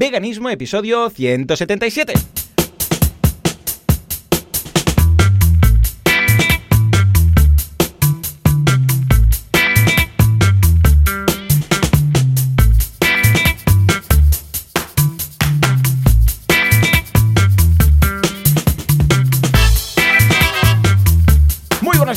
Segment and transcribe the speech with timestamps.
[0.00, 2.39] Veganismo, episodio 177.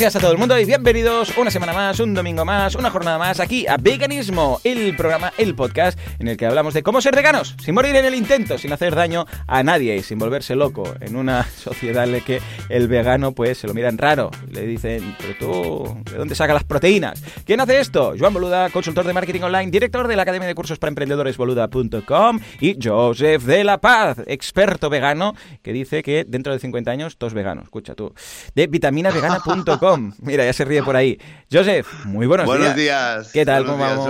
[0.04, 3.18] Días a todo el mundo y bienvenidos una semana más, un domingo más, una jornada
[3.18, 7.16] más aquí a Veganismo, el programa, el podcast en el que hablamos de cómo ser
[7.16, 10.94] veganos, sin morir en el intento, sin hacer daño a nadie y sin volverse loco
[11.00, 14.30] en una sociedad en la que el vegano pues se lo miran raro.
[14.52, 17.24] Le dicen, pero tú, ¿de dónde sacas las proteínas?
[17.46, 18.14] ¿Quién hace esto?
[18.20, 22.42] Joan Boluda, consultor de marketing online, director de la Academia de Cursos para Emprendedores Boluda.com
[22.60, 27.34] y Joseph de la Paz, experto vegano, que dice que dentro de 50 años todos
[27.34, 27.64] veganos.
[27.64, 28.14] Escucha tú.
[28.54, 31.20] De vitaminavegana.com Mira, ya se ríe por ahí.
[31.52, 32.58] Joseph, muy buenos, días.
[32.58, 33.32] Buenos días.
[33.32, 33.66] ¿Qué tal?
[33.66, 34.08] ¿Cómo vamos?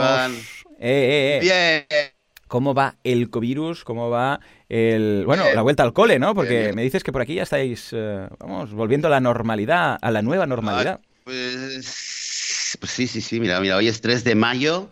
[0.80, 1.86] Eh, eh, eh.
[1.90, 2.10] Bien.
[2.48, 3.84] ¿Cómo va el covirus?
[3.84, 5.24] ¿Cómo va el...
[5.26, 6.36] Bueno, la vuelta al cole, ¿no?
[6.36, 7.96] Porque me dices que por aquí ya estáis,
[8.40, 11.00] vamos, volviendo a la normalidad, a la nueva normalidad.
[11.24, 13.40] pues, pues, sí, sí, sí.
[13.40, 14.90] Mira, mira, hoy es 3 de mayo.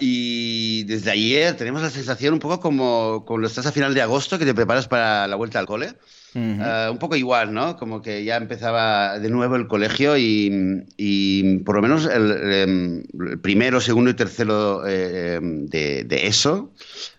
[0.00, 4.38] Y desde ayer tenemos la sensación un poco como cuando estás a final de agosto
[4.38, 5.94] que te preparas para la vuelta al cole.
[6.36, 7.76] Eh, un poco igual, ¿no?
[7.76, 13.06] Como que ya empezaba de nuevo el colegio y, por lo menos el,
[13.40, 16.72] primero, segundo y tercero eh, de, ESO,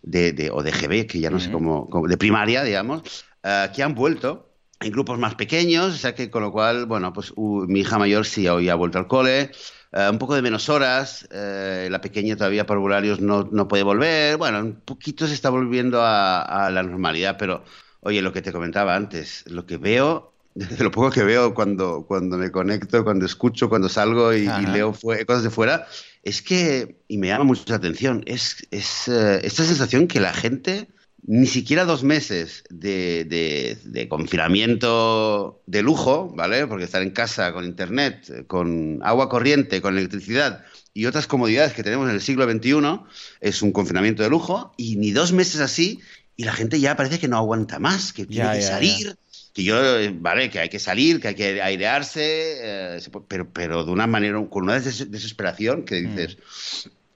[0.04, 3.04] de, o de GB, que ya no sé cómo, de primaria, digamos,
[3.44, 7.14] eh, que han vuelto en grupos más pequeños, o sea que con lo cual, bueno,
[7.14, 9.52] pues mi hija mayor sí hoy ha vuelto al cole,
[9.94, 14.60] un poco de menos horas, la pequeña todavía por horarios no, no, puede volver, bueno,
[14.60, 17.64] un poquito se está volviendo a, a la normalidad, pero
[18.06, 22.06] Oye, lo que te comentaba antes, lo que veo, de lo poco que veo cuando,
[22.08, 24.94] cuando me conecto, cuando escucho, cuando salgo y, leo
[25.26, 25.88] cosas de fuera,
[26.22, 30.34] es que, y me llama mucho la atención, es, es eh, esta sensación que la
[30.34, 30.88] gente,
[31.28, 33.26] ni siquiera dos meses de,
[33.84, 36.68] de, confinamiento de lujo, ¿vale?
[36.68, 40.64] Porque estar en casa con internet, con agua corriente, con electricidad
[40.94, 43.02] y otras comodidades que tenemos en el siglo XXI,
[43.42, 46.00] es un confinamiento de lujo, y ni dos meses así,
[46.38, 49.18] y la gente ya parece que no aguanta más, que tiene que salir.
[49.54, 53.84] Que yo, eh, vale, que hay que salir, que hay que airearse, eh, pero, pero
[53.84, 56.16] de una manera, con una desesperación que mm.
[56.16, 56.38] dices,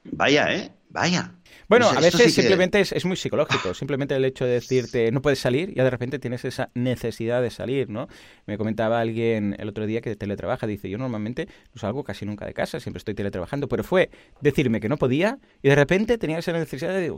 [0.03, 0.71] vaya, ¿eh?
[0.89, 1.33] Vaya.
[1.69, 3.75] Bueno, a veces simplemente es, muy psicológico.
[3.75, 7.51] Simplemente el hecho de decirte no puedes salir, ya de repente tienes esa necesidad de
[7.51, 8.07] salir, ¿no?
[8.47, 12.47] Me comentaba alguien el otro día que teletrabaja, dice, yo normalmente no salgo casi nunca
[12.47, 14.09] de casa, siempre estoy teletrabajando, pero fue
[14.41, 17.15] decirme que no podía y de repente tenía esa necesidad de,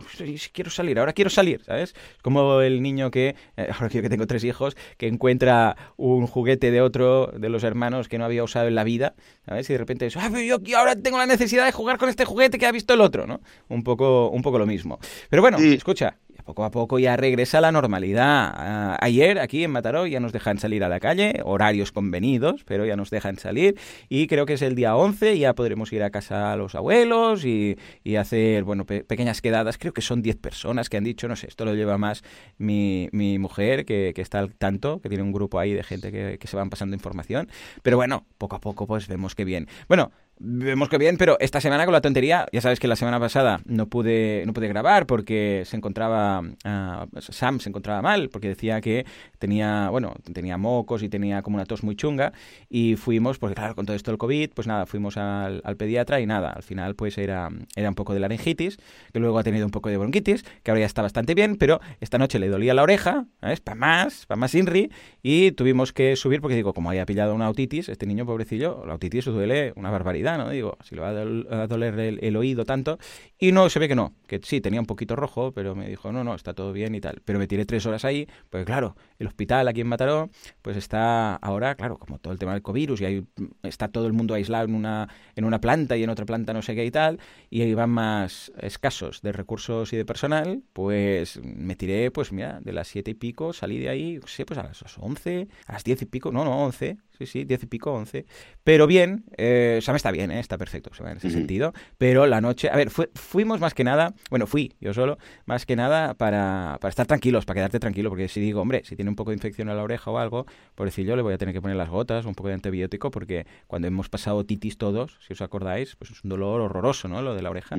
[0.51, 1.95] quiero salir, ahora quiero salir, ¿sabes?
[2.21, 6.81] Como el niño que, eh, ahora que tengo tres hijos, que encuentra un juguete de
[6.81, 9.69] otro de los hermanos que no había usado en la vida, ¿sabes?
[9.69, 12.57] Y de repente es, ah, yo ahora tengo la necesidad de jugar con este juguete
[12.57, 13.39] que ha visto el otro, ¿no?
[13.69, 14.99] Un poco, un poco lo mismo.
[15.29, 18.51] Pero bueno, escucha, poco a poco ya regresa a la normalidad.
[18.53, 22.85] Ah, ayer aquí en Mataró ya nos dejan salir a la calle, horarios convenidos, pero
[22.85, 23.77] ya nos dejan salir
[24.09, 27.45] y creo que es el día 11, ya podremos ir a casa a los abuelos
[27.45, 27.77] y,
[28.17, 29.77] hacer, bueno, pequeñas quedadas.
[29.77, 32.23] Creo que son 10 personas que han dicho, no sé, esto lo lleva más
[32.57, 36.11] mi, mi mujer que, que, está al tanto, que tiene un grupo ahí de gente
[36.11, 37.49] que, que se van pasando información.
[37.81, 39.67] Pero bueno, poco a poco pues vemos que bien.
[39.87, 40.11] Bueno,
[40.43, 43.61] Vemos que bien, pero esta semana con la tontería, ya sabes que la semana pasada
[43.65, 48.81] no pude, no pude grabar porque se encontraba, ah, Sam se encontraba mal, porque decía
[48.81, 49.05] que
[49.37, 52.33] tenía, bueno, tenía mocos y tenía como una tos muy chunga
[52.69, 56.25] y fuimos, porque claro, con todo esto del COVID, pues nada, fuimos al, pediatra y
[56.25, 58.79] nada, al final pues era, era un poco de laringitis,
[59.13, 61.81] que luego ha tenido un poco de bronquitis, que ahora ya está bastante bien, pero
[61.99, 63.61] esta noche le dolía la oreja, ¿sabes?
[63.61, 64.91] Para más, para más INRI,
[65.21, 68.93] y tuvimos que subir porque digo, como había pillado una autitis, este niño pobrecillo, la
[68.93, 70.49] autitis duele una barbaridad ¿no?
[70.49, 72.97] Digo, si le va a doler el, oído tanto.
[73.37, 76.11] Y no, se ve que no, que sí, tenía un poquito rojo, pero me dijo,
[76.11, 77.21] no, no, está todo bien y tal.
[77.25, 80.29] Pero me tiré tres horas ahí, pues claro, el hospital aquí en Mataró,
[80.61, 83.25] pues está ahora, claro, como todo el tema del COVID y ahí
[83.63, 86.61] está todo el mundo aislado en una, en una planta y en otra planta no
[86.61, 91.39] sé qué y tal, y ahí van más escasos de recursos y de personal, pues
[91.43, 94.63] me tiré, pues mira, de las siete y pico, salí de ahí, sé, pues a
[94.63, 97.91] las once, a las diez y pico, no, no, once, sí, sí, diez y pico,
[97.93, 98.25] once.
[98.63, 100.39] Pero bien, eh, o sea, me está bien, ¿eh?
[100.39, 101.73] está perfecto, en ese sentido.
[101.97, 105.75] Pero la noche, a ver, fuimos más que nada, bueno, fui yo solo, más que
[105.75, 109.15] nada para, para estar tranquilos, para quedarte tranquilo, porque si digo, hombre, si tiene un
[109.15, 110.45] poco de infección en la oreja o algo,
[110.75, 113.11] por decir yo, le voy a tener que poner las gotas, un poco de antibiótico,
[113.11, 117.21] porque cuando hemos pasado titis todos, si os acordáis, pues es un dolor horroroso, ¿no?
[117.21, 117.77] Lo de la oreja.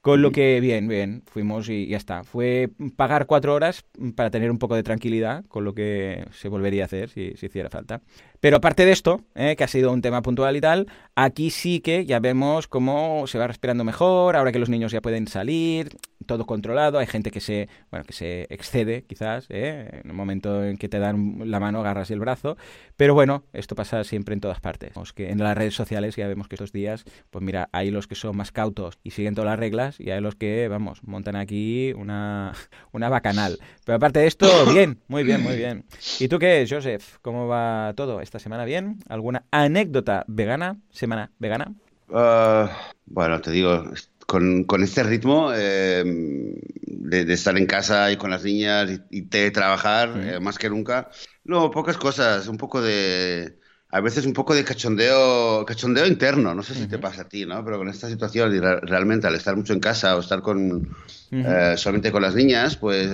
[0.00, 2.24] Con lo que, bien, bien, fuimos y ya está.
[2.24, 3.84] Fue pagar cuatro horas
[4.16, 7.46] para tener un poco de tranquilidad, con lo que se volvería a hacer si, si
[7.46, 8.02] hiciera falta.
[8.40, 11.80] Pero aparte de esto, eh, que ha sido un tema puntual y tal, aquí sí
[11.80, 15.96] que ya vemos cómo se va respirando mejor, ahora que los niños ya pueden salir,
[16.30, 20.02] todo controlado, hay gente que se, bueno, que se excede quizás, ¿eh?
[20.04, 22.56] en un momento en que te dan la mano, agarras el brazo,
[22.96, 24.92] pero bueno, esto pasa siempre en todas partes.
[25.12, 28.14] que en las redes sociales ya vemos que estos días, pues mira, hay los que
[28.14, 31.92] son más cautos y siguen todas las reglas y hay los que, vamos, montan aquí
[31.96, 32.52] una,
[32.92, 33.58] una bacanal.
[33.84, 35.84] Pero aparte de esto, bien, muy bien, muy bien.
[36.20, 37.16] ¿Y tú qué, Joseph?
[37.22, 38.64] ¿Cómo va todo esta semana?
[38.64, 39.00] ¿Bien?
[39.08, 40.76] ¿Alguna anécdota vegana?
[40.90, 41.74] ¿Semana vegana?
[42.12, 42.70] Ah,
[43.06, 43.82] bueno, te digo,
[44.30, 49.50] con, con este ritmo eh, de, estar en casa y con las niñas y, de
[49.50, 51.10] trabajar eh, más que nunca,
[51.42, 53.58] no, pocas cosas, un poco de...
[53.88, 57.44] A veces un poco de cachondeo, cachondeo interno, no sé si te pasa a ti,
[57.44, 57.64] ¿no?
[57.64, 60.94] Pero con esta situación, y realmente al estar mucho en casa o estar con
[61.32, 63.10] eh, solamente con las niñas, pues,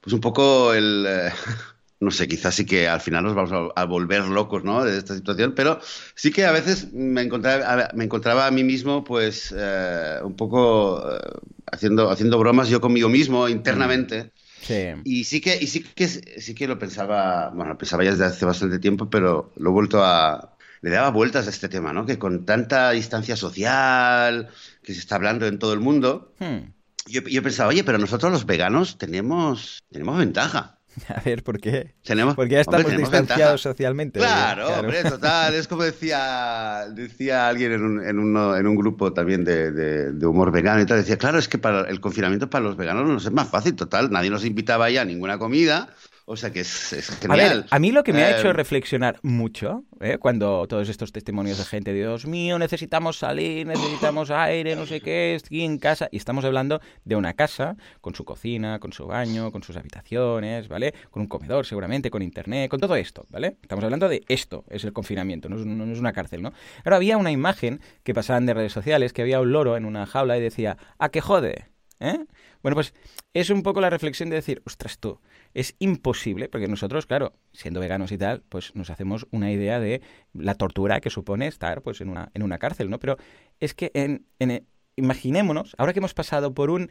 [0.00, 1.04] pues un poco el,
[2.00, 4.82] no sé, quizás sí que al final nos vamos a, volver locos, ¿no?
[4.82, 5.80] De esta situación, pero
[6.14, 11.04] sí que a veces me encontraba, me encontraba a mí mismo, pues, eh, un poco
[11.06, 11.20] eh,
[11.70, 14.32] haciendo, haciendo bromas yo conmigo mismo internamente.
[14.62, 14.86] Sí.
[15.04, 18.24] Y sí que, y sí que, sí que lo pensaba, bueno, lo pensaba ya desde
[18.24, 22.06] hace bastante tiempo, pero lo he vuelto a, le daba vueltas a este tema, ¿no?
[22.06, 24.48] Que con tanta distancia social
[24.82, 26.72] que se está hablando en todo el mundo, hmm.
[27.08, 30.79] yo, yo pensaba, oye, pero nosotros los veganos tenemos, tenemos ventaja.
[31.08, 31.94] A ver, ¿por qué?
[32.34, 34.18] Porque ya estamos distanciados socialmente.
[34.18, 35.54] Claro, hombre, total.
[35.54, 38.18] Es como decía, decía alguien en un, en,
[38.58, 40.98] en un grupo también de, de, humor vegano y tal.
[40.98, 44.10] Decía, claro, es que para el confinamiento para los veganos no es más fácil, total.
[44.10, 45.88] Nadie nos invitaba ya a ninguna comida.
[46.32, 47.66] O sea que es, genial.
[47.70, 50.16] A, mí lo que me ha hecho eh, reflexionar mucho, ¿eh?
[50.18, 55.34] cuando todos estos testimonios de gente, Dios mío, necesitamos salir, necesitamos aire, no sé qué,
[55.34, 59.50] estoy en casa, y estamos hablando de una casa con su cocina, con su baño,
[59.50, 60.94] con sus habitaciones, ¿vale?
[61.10, 63.56] Con un comedor seguramente, con internet, con todo esto, ¿vale?
[63.60, 66.52] Estamos hablando de esto, es el confinamiento, no es, una cárcel, ¿no?
[66.84, 70.06] Ahora había una imagen que pasaban de redes sociales, que había un loro en una
[70.06, 71.69] jaula y decía, ¿a qué jode?
[72.00, 72.18] ¿Eh?
[72.62, 72.94] Bueno, pues
[73.34, 75.20] es un poco la reflexión de decir, ostras tú,
[75.52, 80.00] es imposible, porque nosotros, claro, siendo veganos y tal, pues nos hacemos una idea de
[80.32, 82.98] la tortura que supone estar pues en una, en una cárcel, ¿no?
[82.98, 83.18] Pero
[83.60, 84.26] es que en,
[84.96, 86.90] imaginémonos, ahora que hemos pasado por un,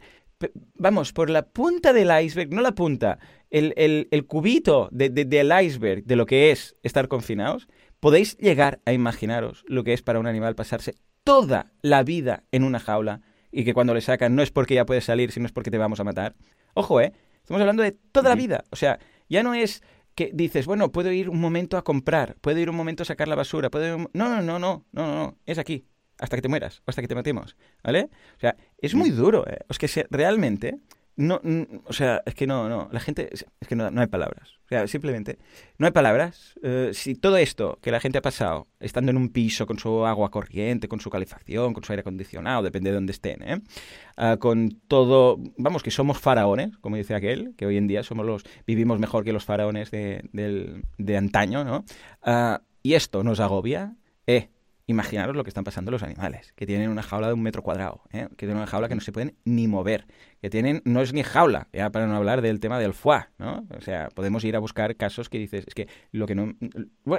[0.74, 3.18] vamos, por la punta del iceberg, no la punta,
[3.50, 7.66] el, el, el cubito de, del iceberg de lo que es estar confinados,
[7.98, 12.62] podéis llegar a imaginaros lo que es para un animal pasarse toda la vida en
[12.62, 15.52] una jaula y que cuando le sacan no es porque ya puedes salir, sino es
[15.52, 16.34] porque te vamos a matar.
[16.74, 17.12] Ojo, ¿eh?
[17.42, 18.64] Estamos hablando de toda la vida.
[18.70, 18.98] O sea,
[19.28, 19.82] ya no es
[20.14, 23.28] que dices, bueno, puedo ir un momento a comprar, puedo ir un momento a sacar
[23.28, 25.86] la basura, puedo No, no, no, no, no, no, es aquí,
[26.18, 28.10] hasta que te mueras, o hasta que te matemos, ¿vale?
[28.36, 29.58] O sea, es muy duro, ¿eh?
[29.68, 30.78] Es que realmente
[31.16, 31.40] no,
[31.84, 34.60] o sea, es que no, no, la gente, es que no, no hay palabras.
[34.64, 35.38] O sea, simplemente,
[35.78, 36.54] no hay palabras.
[36.62, 40.06] Eh, si todo esto que la gente ha pasado, estando en un piso con su
[40.06, 43.60] agua corriente, con su calefacción, con su aire acondicionado, depende de dónde estén, ¿eh?
[44.16, 48.24] Ah, con todo, vamos, que somos faraones, como dice aquel, que hoy en día somos
[48.24, 51.84] los, vivimos mejor que los faraones de, de antaño, ¿no?
[52.22, 53.96] Ah, y esto nos agobia,
[54.26, 54.48] eh,
[54.90, 58.02] Imaginaros lo que están pasando los animales, que tienen una jaula de un metro cuadrado,
[58.12, 58.26] ¿eh?
[58.30, 60.04] que tienen una jaula que no se pueden ni mover,
[60.42, 63.68] que tienen, no es ni jaula, ya para no hablar del tema del foie, ¿no?
[63.76, 66.56] O sea, podemos ir a buscar casos que dices, es que lo que no,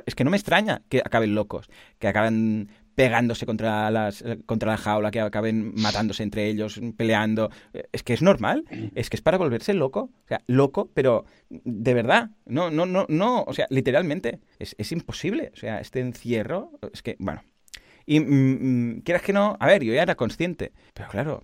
[0.06, 4.77] es que no me extraña que acaben locos, que acaben pegándose contra, las, contra la
[4.77, 7.51] jaula, que acaben matándose entre ellos, peleando.
[7.94, 8.65] Es que es normal,
[8.95, 10.09] es que es para volverse loco.
[10.25, 12.31] O sea, loco, pero de verdad.
[12.45, 13.43] No, no, no, no.
[13.48, 14.39] O sea, literalmente.
[14.60, 15.51] Es, es imposible.
[15.53, 16.72] O sea, este encierro.
[16.93, 17.43] Es que, bueno,
[18.12, 21.44] y mm, mm, quieras que no, a ver, yo ya era consciente, pero claro,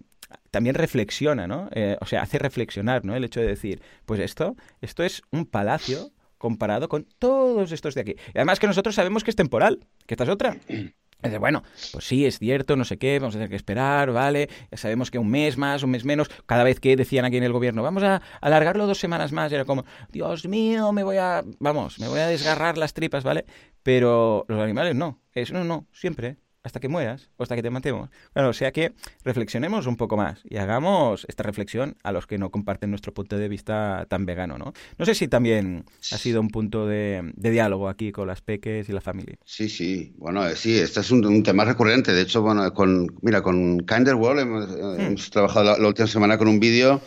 [0.52, 1.70] también reflexiona, ¿no?
[1.72, 3.16] Eh, o sea, hace reflexionar, ¿no?
[3.16, 8.02] El hecho de decir, pues esto, esto es un palacio comparado con todos estos de
[8.02, 8.16] aquí.
[8.34, 10.58] Y además que nosotros sabemos que es temporal, que esta es otra.
[11.24, 14.50] Dice, bueno, pues sí, es cierto, no sé qué, vamos a tener que esperar, ¿vale?
[14.70, 17.44] Ya sabemos que un mes más, un mes menos, cada vez que decían aquí en
[17.44, 21.46] el gobierno, vamos a alargarlo dos semanas más, era como, Dios mío, me voy a,
[21.60, 23.46] vamos, me voy a desgarrar las tripas, ¿vale?
[23.84, 27.70] Pero los animales no, eso no, no, siempre, hasta que mueras o hasta que te
[27.70, 28.10] matemos.
[28.36, 28.94] Bueno, o sea que
[29.24, 33.38] reflexionemos un poco más y hagamos esta reflexión a los que no comparten nuestro punto
[33.38, 34.74] de vista tan vegano, ¿no?
[34.98, 38.92] No sé si también ha sido un punto de, diálogo aquí con las peques y
[38.92, 39.38] la familia.
[39.46, 42.14] Sí, sí, bueno, eh, sí, este es un, tema recurrente.
[42.14, 44.70] De hecho, bueno, con, mira, con Kinder World hemos,
[45.00, 45.32] eh, hmm.
[45.32, 47.02] trabajado la, última semana con un vídeo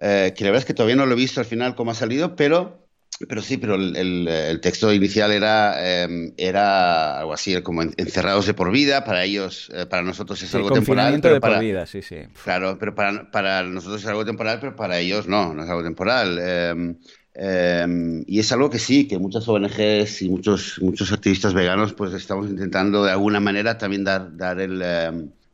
[0.00, 1.94] eh, que la verdad es que todavía no lo he visto al final cómo ha
[1.94, 2.87] salido, pero
[3.26, 8.70] pero sí, pero el, texto inicial era, em, era algo así, como encerrados de por
[8.70, 11.18] vida, para ellos, eh, para nosotros es algo temporal.
[11.20, 12.16] Pero de por vida, sí, sí.
[12.44, 15.82] Claro, pero para, para, nosotros es algo temporal, pero para ellos no, no es algo
[15.82, 16.38] temporal.
[16.38, 16.96] Em,
[17.34, 22.12] em, y es algo que sí, que muchas ONGs y muchos, muchos activistas veganos pues
[22.12, 24.80] estamos intentando de alguna manera también dar, dar el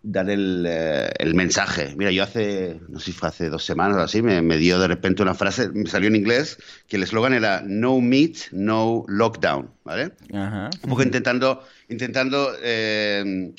[0.04, 1.94] dar el, eh, el, mensaje.
[1.96, 4.78] Mira, yo hace, no sé si fue hace dos semanas o así, me, me dio
[4.78, 9.04] de repente una frase, me salió en inglés, que el eslogan era No meet, no
[9.08, 10.12] lockdown, ¿vale?
[10.30, 13.52] Un poco intentando, intentando eh,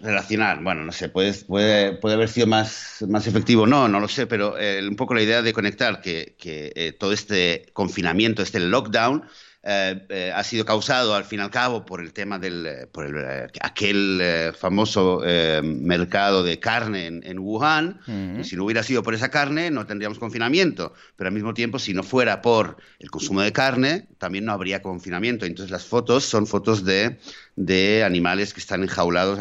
[0.00, 4.08] relacionar, bueno, no sé, puede, puede, puede haber sido más, más efectivo, no, no lo
[4.08, 8.58] sé, pero eh, un poco la idea de conectar que, que todo este confinamiento, este
[8.58, 9.24] lockdown,
[9.64, 12.88] eh, eh, ha sido causado al fin y al cabo por el tema del eh,
[12.90, 15.22] por el, aquel famoso
[15.62, 18.00] mercado de carne en, Wuhan.
[18.42, 20.94] si no hubiera sido por esa carne, no tendríamos confinamiento.
[21.16, 24.82] Pero al mismo tiempo, si no fuera por el consumo de carne, también no habría
[24.82, 25.46] confinamiento.
[25.46, 27.18] Entonces las fotos son fotos de,
[27.54, 29.38] de animales que están enjaulados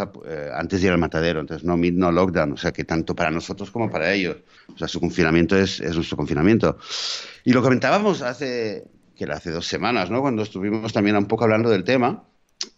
[0.54, 1.40] antes de ir al matadero.
[1.40, 2.54] Entonces no mid, no lockdown.
[2.54, 4.38] O sea que tanto para nosotros como para ellos.
[4.74, 6.78] O sea, su confinamiento es, es nuestro confinamiento.
[7.44, 8.86] Y lo comentábamos hace
[9.22, 10.20] que era hace dos semanas, ¿no?
[10.20, 12.24] Cuando estuvimos también un poco hablando del tema,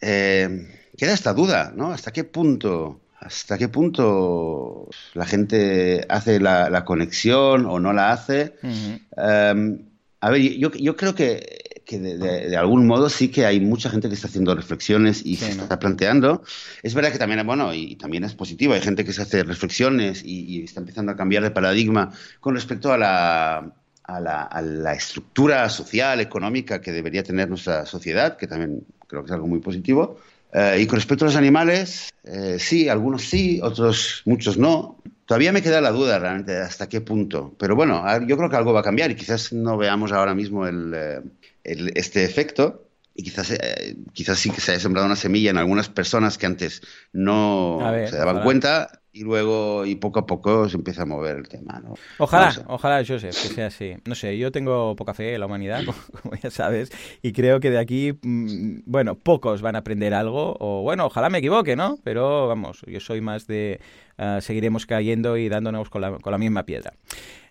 [0.01, 1.93] eh, queda esta duda, ¿no?
[1.93, 8.55] ¿Hasta qué punto, hasta qué punto la gente hace la, conexión o no la hace?
[8.61, 9.85] Em,
[10.19, 14.09] a ver, yo, yo creo que, que de, algún modo sí que hay mucha gente
[14.09, 16.43] que está haciendo reflexiones y se está planteando.
[16.81, 20.21] Es verdad que también, bueno, y, también es positivo, hay gente que se hace reflexiones
[20.25, 23.73] y, y está empezando a cambiar de paradigma con respecto a la
[24.03, 29.31] a la, estructura social, económica que debería tener nuestra sociedad, que también creo que es
[29.31, 30.19] algo muy positivo.
[30.53, 34.97] Eh, y con respecto a los animales, eh, sí, algunos sí, otros muchos no.
[35.25, 37.55] Todavía me queda la duda realmente hasta qué punto.
[37.57, 40.67] Pero bueno, yo creo que algo va a cambiar y quizás no veamos ahora mismo
[40.67, 41.21] el, eh,
[41.63, 42.81] este efecto.
[43.15, 43.53] Y quizás,
[44.13, 46.81] quizás sí que se haya sembrado una semilla en algunas personas que antes
[47.13, 47.77] no
[48.09, 51.79] se daban cuenta y luego y poco a poco se empieza a mover el tema.
[51.83, 51.93] ¿no?
[52.17, 53.95] Ojalá, ojalá, Joseph, que sea así.
[54.05, 55.83] No sé, yo tengo poca fe en la humanidad,
[56.21, 56.91] como, ya sabes,
[57.21, 61.29] y creo que de aquí, mm, bueno, pocos van a aprender algo, o bueno, ojalá
[61.29, 61.99] me equivoque, ¿no?
[62.03, 63.79] Pero vamos, yo soy más de
[64.17, 66.93] uh, seguiremos cayendo y dándonos con la, con la misma piedra.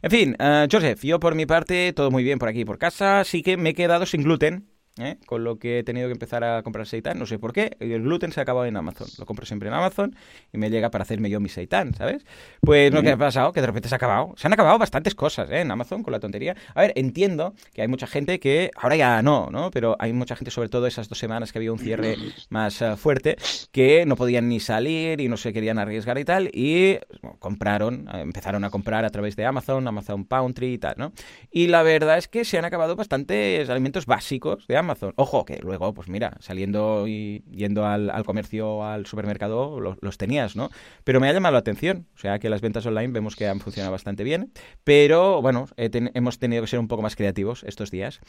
[0.03, 3.23] En fin, uh, Joseph, yo por mi parte, todo muy bien por aquí por casa,
[3.23, 4.67] sí que me he quedado sin gluten,
[4.99, 5.17] ¿eh?
[5.27, 8.03] con lo que he tenido que empezar a comprar seitan, no sé por qué, el
[8.03, 10.15] gluten se ha acabado en Amazon, lo compro siempre en Amazon
[10.53, 12.25] y me llega para hacerme yo mi seitan, ¿sabes?
[12.61, 15.15] Pues lo que ha pasado, que de repente se ha acabado, se han acabado bastantes
[15.15, 15.61] cosas ¿eh?
[15.61, 16.57] en Amazon con la tontería.
[16.75, 19.71] A ver, entiendo que hay mucha gente que, ahora ya no, ¿no?
[19.71, 22.17] Pero hay mucha gente, sobre todo esas dos semanas que había un cierre
[22.51, 23.37] más uh, fuerte,
[23.71, 26.99] que no podían ni salir y no se querían arriesgar y tal, y
[27.39, 31.13] compraron, empezaron a comprar a través de Amazon, Amazon Pantry y tal, ¿no?
[31.51, 34.82] Y la verdad es que se han acabado bastantes alimentos básicos de Amazon.
[35.17, 40.57] Ojo, que luego, pues mira, saliendo y yendo al, al comercio, al supermercado, los, tenías,
[40.57, 40.71] ¿no?
[41.05, 42.07] Pero me ha llamado la atención.
[42.15, 44.53] O sea, que las ventas online vemos que han funcionado bastante bien.
[44.85, 48.21] Pero, bueno, hemos tenido que ser un poco más creativos estos días.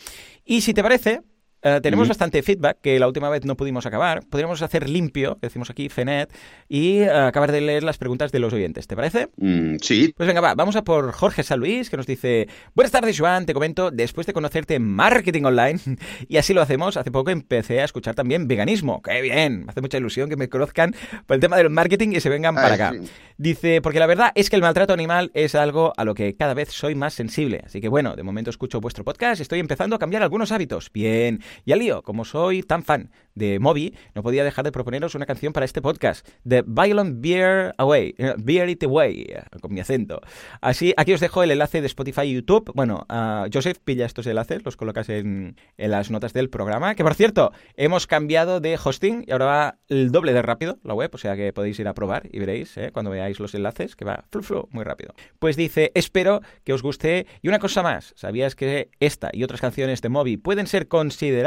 [0.46, 1.22] Y si te parece,
[1.64, 4.26] eh, tenemos bastante feedback que la última vez no pudimos acabar.
[4.30, 6.30] Podríamos hacer limpio, decimos aquí, Fenet,
[6.68, 8.86] y eh, acabar de leer las preguntas de los oyentes.
[8.86, 9.30] ¿Te parece?
[9.38, 10.14] Mm, sí.
[10.18, 13.46] Pues venga, va, vamos a por Jorge San Luis, que nos dice: Buenas tardes, Joan.
[13.46, 15.80] Te comento, después de conocerte en marketing online,
[16.28, 19.02] y así lo hacemos, hace poco empecé a escuchar también veganismo.
[19.02, 19.66] ¡Qué bien!
[19.66, 20.94] Me hace mucha ilusión que me conozcan
[21.26, 22.94] por el tema del marketing y se vengan para acá.
[23.38, 26.54] Dice: Porque la verdad es que el maltrato animal es algo a lo que cada
[26.54, 27.62] vez soy más sensible.
[27.66, 30.92] Así que bueno, de momento escucho vuestro podcast y estoy empezando a cambiar algunos hábitos.
[30.92, 31.42] Bien.
[31.66, 35.26] Y al lío, como soy tan fan de Moby, no podía dejar de proponeros una
[35.26, 40.22] canción para este podcast, The Violent Beer Away, eh, Beer It Away, con mi acento.
[40.62, 42.72] Así, aquí os dejo el enlace de Spotify y YouTube.
[42.76, 43.06] Bueno,
[43.52, 47.52] Joseph pilla estos enlaces, los colocas en, en, las notas del programa, que por cierto,
[47.76, 51.36] hemos cambiado de hosting y ahora va el doble de rápido la web, o sea
[51.36, 54.68] que podéis ir a probar y veréis eh, cuando veáis los enlaces que va flu,
[54.72, 55.14] muy rápido.
[55.40, 57.28] Pues dice, espero que os guste.
[57.42, 61.43] Y una cosa más, ¿sabías que esta y otras canciones de Moby pueden ser consideradas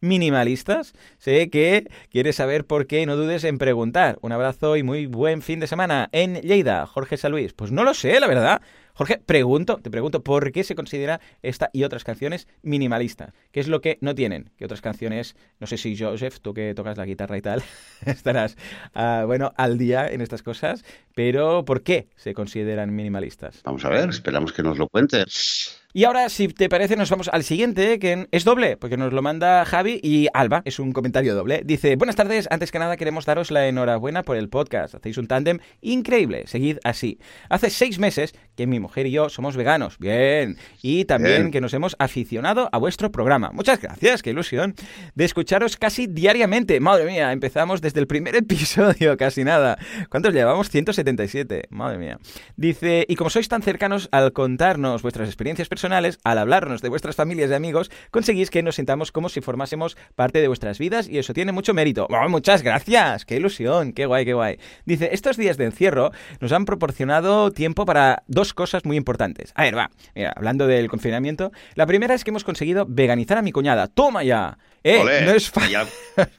[0.00, 0.94] minimalistas?
[1.18, 4.18] Sé que quieres saber por qué, no dudes en preguntar.
[4.22, 7.52] Un abrazo y muy buen fin de semana en Lleida, Jorge San Luis.
[7.52, 8.62] Pues no lo sé, la verdad.
[8.96, 13.34] Jorge, pregunto, te pregunto, ¿por qué se considera esta y otras canciones minimalistas?
[13.52, 14.50] ¿Qué es lo que no tienen?
[14.56, 17.62] ¿Qué otras canciones, no sé si Joseph, tú que tocas la guitarra y tal,
[18.06, 18.56] estarás,
[18.94, 20.82] uh, bueno, al día en estas cosas,
[21.14, 23.60] pero ¿por qué se consideran minimalistas?
[23.64, 25.82] Vamos a ver, esperamos que nos lo cuentes.
[25.96, 29.22] Y ahora, si te parece, nos vamos al siguiente, que es doble, porque nos lo
[29.22, 30.60] manda Javi y Alba.
[30.66, 31.62] Es un comentario doble.
[31.64, 34.94] Dice, buenas tardes, antes que nada queremos daros la enhorabuena por el podcast.
[34.94, 37.18] Hacéis un tándem increíble, seguid así.
[37.48, 39.96] Hace seis meses que mi mujer y yo somos veganos.
[39.98, 40.58] Bien.
[40.82, 43.50] Y también que nos hemos aficionado a vuestro programa.
[43.54, 44.74] Muchas gracias, qué ilusión.
[45.14, 46.78] De escucharos casi diariamente.
[46.78, 49.78] Madre mía, empezamos desde el primer episodio, casi nada.
[50.10, 50.68] ¿Cuántos llevamos?
[50.68, 51.68] 177.
[51.70, 52.18] Madre mía.
[52.56, 57.16] Dice, y como sois tan cercanos al contarnos vuestras experiencias personales, al hablarnos de vuestras
[57.16, 61.18] familias y amigos, conseguís que nos sintamos como si formásemos parte de vuestras vidas y
[61.18, 62.06] eso tiene mucho mérito.
[62.10, 64.58] Oh, muchas gracias, qué ilusión, qué guay, qué guay.
[64.84, 69.52] Dice, estos días de encierro nos han proporcionado tiempo para dos cosas muy importantes.
[69.54, 73.42] A ver, va, mira, hablando del confinamiento, la primera es que hemos conseguido veganizar a
[73.42, 73.88] mi cuñada.
[73.88, 74.58] ¡Toma ya!
[74.86, 75.76] Eh, no es fácil.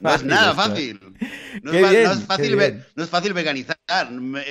[0.00, 0.98] No es nada fácil.
[1.62, 2.56] No es, fácil
[2.96, 3.76] no es fácil veganizar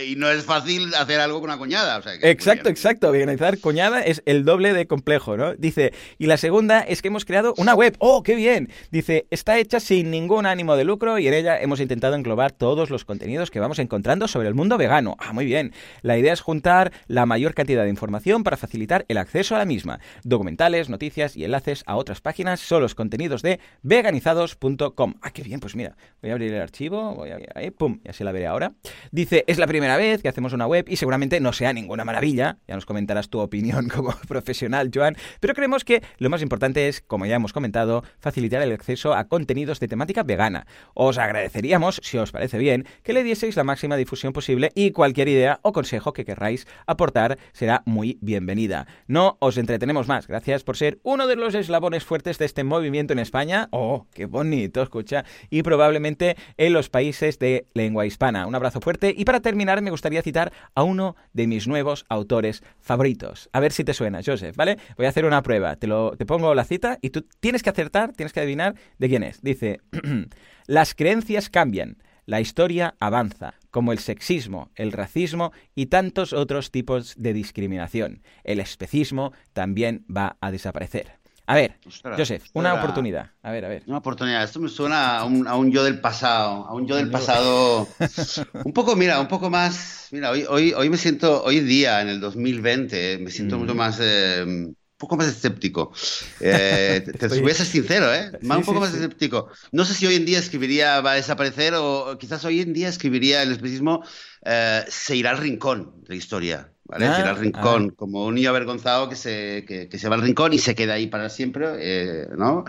[0.05, 2.01] y no es fácil hacer algo con una cuñada.
[2.21, 3.11] exacto, exacto.
[3.11, 5.55] Veganizar cuñada es el doble de complejo, ¿no?
[5.55, 7.95] Dice, y la segunda es que hemos creado una web.
[7.99, 8.69] ¡Oh, qué bien!
[8.91, 12.89] Dice, está hecha sin ningún ánimo de lucro y en ella hemos intentado englobar todos
[12.91, 15.15] los contenidos que vamos encontrando sobre el mundo vegano.
[15.19, 15.73] Ah, muy bien.
[16.03, 19.65] La idea es juntar la mayor cantidad de información para facilitar el acceso a la
[19.65, 19.99] misma.
[20.23, 25.13] Documentales, noticias y enlaces a otras páginas son los contenidos de veganizados.com.
[25.21, 28.09] Ah, qué bien, pues mira, voy a abrir el archivo, voy a ahí, pum, y
[28.09, 28.73] así la veré ahora.
[29.11, 32.57] Dice, es la primera vez que hacemos una web y seguramente no sea ninguna maravilla,
[32.67, 37.01] ya nos comentarás tu opinión como profesional, Joan, pero creemos que lo más importante es,
[37.01, 40.67] como ya hemos comentado, facilitar el acceso a contenidos de temática vegana.
[40.93, 45.29] Os agradeceríamos, si os parece bien, que le dieseis la máxima difusión posible y cualquier
[45.29, 48.85] idea o consejo que querráis aportar será muy bienvenida.
[49.07, 53.13] No os entretenemos más, gracias por ser uno de los eslabones fuertes de este movimiento
[53.13, 55.25] en España Oh, qué bonito, escucha.
[55.49, 58.47] Y probablemente en los países de lengua hispana.
[58.47, 59.13] Un abrazo fuerte.
[59.15, 63.49] Y para terminar, me gustaría citar a uno de mis nuevos autores favoritos.
[63.53, 64.77] A ver si te suena, Joseph, ¿vale?
[64.97, 65.75] Voy a hacer una prueba.
[65.75, 69.09] Te, lo, te pongo la cita y tú tienes que acertar, tienes que adivinar de
[69.09, 69.41] quién es.
[69.41, 69.81] Dice,
[70.67, 71.97] las creencias cambian.
[72.27, 78.21] La historia avanza, como el sexismo, el racismo y tantos otros tipos de discriminación.
[78.43, 81.16] El especismo también va a desaparecer.
[81.49, 81.79] A ver,
[82.17, 83.31] Joseph, una oportunidad.
[83.41, 83.83] A ver, a ver.
[83.87, 84.43] Una oportunidad.
[84.43, 86.67] Esto me suena a un, a un yo del pasado.
[86.67, 87.87] A un yo del pasado.
[88.65, 90.09] un poco, mira, un poco más.
[90.11, 93.77] Mira, hoy, hoy, hoy me siento, hoy día, en el 2020, me siento mucho mm.
[93.77, 93.97] más.
[94.01, 95.91] Eh, poco más escéptico.
[96.39, 98.31] Eh, te, voy a ser sincero, ¿eh?
[98.41, 99.49] un poco más escéptico.
[99.71, 102.89] No sé si hoy en día escribiría va a desaparecer o quizás hoy en día
[102.89, 104.03] escribiría el especismo
[104.43, 106.71] eh, se irá al rincón de la historia.
[106.85, 107.05] ¿vale?
[107.05, 110.57] Ah, al rincón, como un niño avergonzado que se, que, se va al rincón y
[110.57, 112.63] se queda ahí para siempre, eh, ¿no?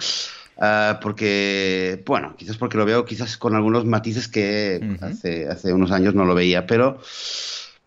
[0.60, 5.92] Ah, porque, bueno, quizás porque lo veo quizás con algunos matices que hace, hace unos
[5.92, 7.00] años no lo veía, pero...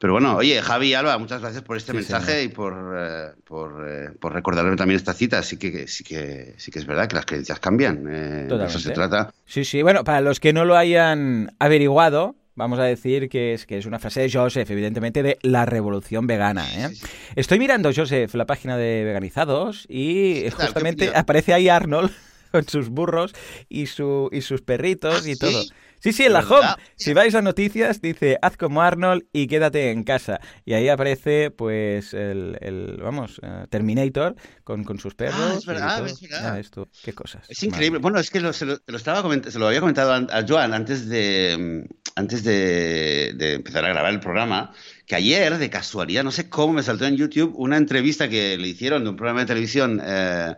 [0.01, 3.87] Pero bueno, oye, Javi y Alba, muchas gracias por este mensaje y por, eh, por,
[3.87, 5.43] eh, por, recordarme también esta cita.
[5.43, 8.07] Sí que, sí que, sí que es verdad que las creencias cambian.
[8.09, 9.31] Eh, de eso se trata.
[9.45, 9.83] Sí, sí.
[9.83, 13.85] Bueno, para los que no lo hayan averiguado, vamos a decir que es, que es
[13.85, 16.65] una frase de Joseph, evidentemente, de la revolución vegana.
[16.75, 16.89] ¿eh?
[17.35, 22.09] Estoy mirando, Joseph, la página de Veganizados y justamente aparece ahí Arnold
[22.51, 23.35] con sus burros
[23.69, 25.63] y, su, y sus perritos y todo.
[26.01, 26.67] Sí, sí, en la home.
[26.95, 30.39] Si vais a noticias, dice, haz como Arnold y quédate en casa.
[30.65, 35.39] Y ahí aparece, pues, el, vamos, eh, Terminator con, sus perros.
[35.39, 36.59] Ah, es verdad, es verdad.
[36.59, 37.47] esto, qué cosas.
[37.49, 37.99] Es increíble.
[37.99, 41.87] Bueno, es que lo, se, lo, estaba se lo había comentado a Joan antes de,
[42.15, 44.73] antes de, empezar a grabar el programa,
[45.05, 48.67] que ayer, de casualidad, no sé cómo me saltó en YouTube una entrevista que le
[48.67, 50.01] hicieron de un programa de televisión.
[50.03, 50.55] Eh,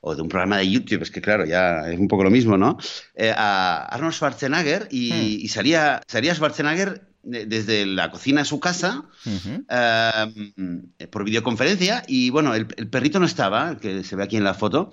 [0.00, 2.56] o de un programa de YouTube, es que claro, ya es un poco lo mismo,
[2.56, 2.78] ¿no?
[3.14, 5.48] Eh, a Arnold Schwarzenegger y, hmm.
[5.48, 12.66] salía, salía Schwarzenegger desde la cocina de su casa eh, por videoconferencia y bueno, el,
[12.66, 14.90] perrito no estaba, que se ve aquí en la foto,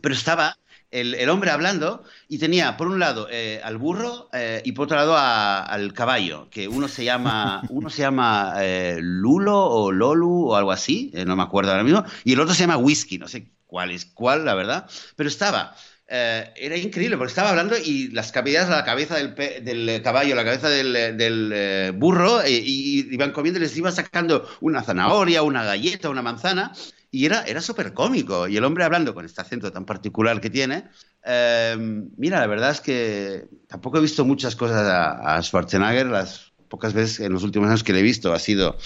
[0.00, 0.56] pero estaba
[0.92, 4.30] el, hombre hablando y tenía por un lado eh, al burro
[4.62, 8.54] y por otro lado al caballo, que uno se llama, uno se llama
[9.00, 12.60] Lulo o Lolu o algo así, no me acuerdo ahora mismo, y el otro se
[12.60, 15.76] llama Whisky, no sé cuál es cuál, la verdad, pero estaba,
[16.10, 20.34] eh, era increíble porque estaba hablando y las cavidades a la cabeza del, del caballo,
[20.34, 25.42] la cabeza del, del eh, burro, eh, y iban comiendo les iban sacando una zanahoria,
[25.42, 26.72] una galleta, una manzana,
[27.10, 28.48] y era, era súper cómico.
[28.48, 30.84] Y el hombre hablando con este acento tan particular que tiene,
[32.16, 36.94] mira, la verdad es que tampoco he visto muchas cosas a, a Schwarzenegger, las pocas
[36.94, 38.76] veces en los últimos años que le he visto ha sido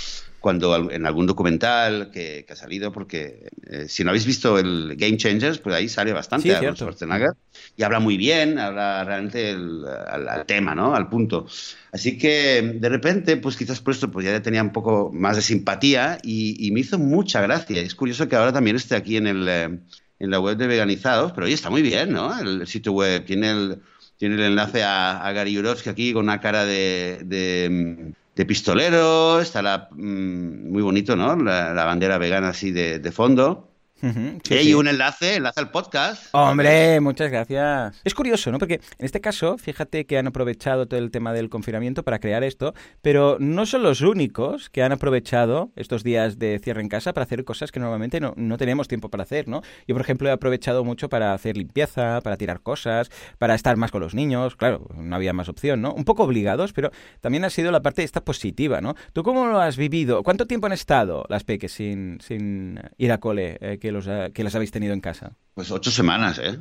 [0.43, 5.17] cuando en algún documental que, ha salido, porque eh, si no habéis visto el Game
[5.17, 7.31] Changers, pues ahí sale bastante sí, Schwarzenegger
[7.77, 10.95] y habla muy bien, habla realmente al, tema, ¿no?
[10.97, 11.47] Al punto.
[11.93, 15.43] Así que de repente, pues quizás por esto pues ya tenía un poco más de
[15.43, 17.81] simpatía y, me hizo mucha gracia.
[17.81, 19.79] Es curioso que ahora también esté aquí en, el, eh,
[20.19, 22.37] en la web de Veganizados, pero oye, está muy bien, ¿no?
[22.37, 23.79] El, sitio web tiene el,
[24.17, 28.13] tiene el enlace a, Gary Jurovsky aquí con una cara de de
[28.47, 31.37] pistolero, está la, mm, muy bonito, ¿no?
[31.37, 33.72] La, bandera vegana así de, fondo.
[34.03, 36.27] Y un enlace, enlace al podcast.
[36.33, 38.01] Hombre, muchas gracias.
[38.03, 38.59] Es curioso, ¿no?
[38.59, 42.43] Porque en este caso, fíjate que han aprovechado todo el tema del confinamiento para crear
[42.43, 47.13] esto, pero no son los únicos que han aprovechado estos días de cierre en casa
[47.13, 49.63] para hacer cosas que normalmente no, no tenemos tiempo para hacer, ¿no?
[49.87, 53.93] Yo, por ejemplo, he aprovechado mucho para hacer limpieza, para tirar cosas, para estar más
[53.93, 54.57] con los niños.
[54.57, 55.93] Claro, no había más opción, ¿no?
[55.95, 58.97] Un poco obligados, pero también ha sido la parte esta positiva, ¿no?
[59.13, 60.25] ¿Tú cómo lo has vivido?
[60.25, 64.45] ¿Cuánto tiempo han estado las peques sin, sin ir a cole eh, que, los, que
[64.45, 65.33] las habéis tenido en casa?
[65.55, 66.59] Pues ocho semanas, ¿eh?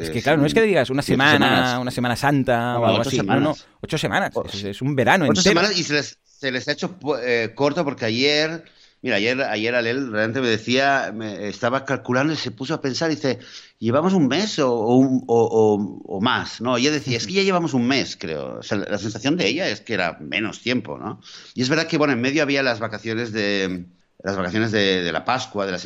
[0.00, 3.16] es que claro, no es que digas una semana, una semana santa o algo así.
[3.16, 3.42] Semanas.
[3.42, 4.32] No, no, ocho semanas.
[4.54, 8.04] Es, un verano ocho semanas y se les, se les ha hecho eh, corto porque
[8.04, 8.64] ayer
[9.00, 13.12] Mira, ayer, ayer Alel realmente me decía, me estaba calculando y se puso a pensar
[13.12, 13.38] y dice,
[13.78, 16.60] ¿llevamos un mes o, o, más?
[16.60, 18.58] No, ella decía, es que ya llevamos un mes, creo.
[18.58, 21.20] O sea, la sensación de ella es que era menos tiempo, ¿no?
[21.54, 23.86] Y es verdad que, bueno, en medio había las vacaciones de
[24.22, 25.78] las vacaciones de, la Pascua, de la,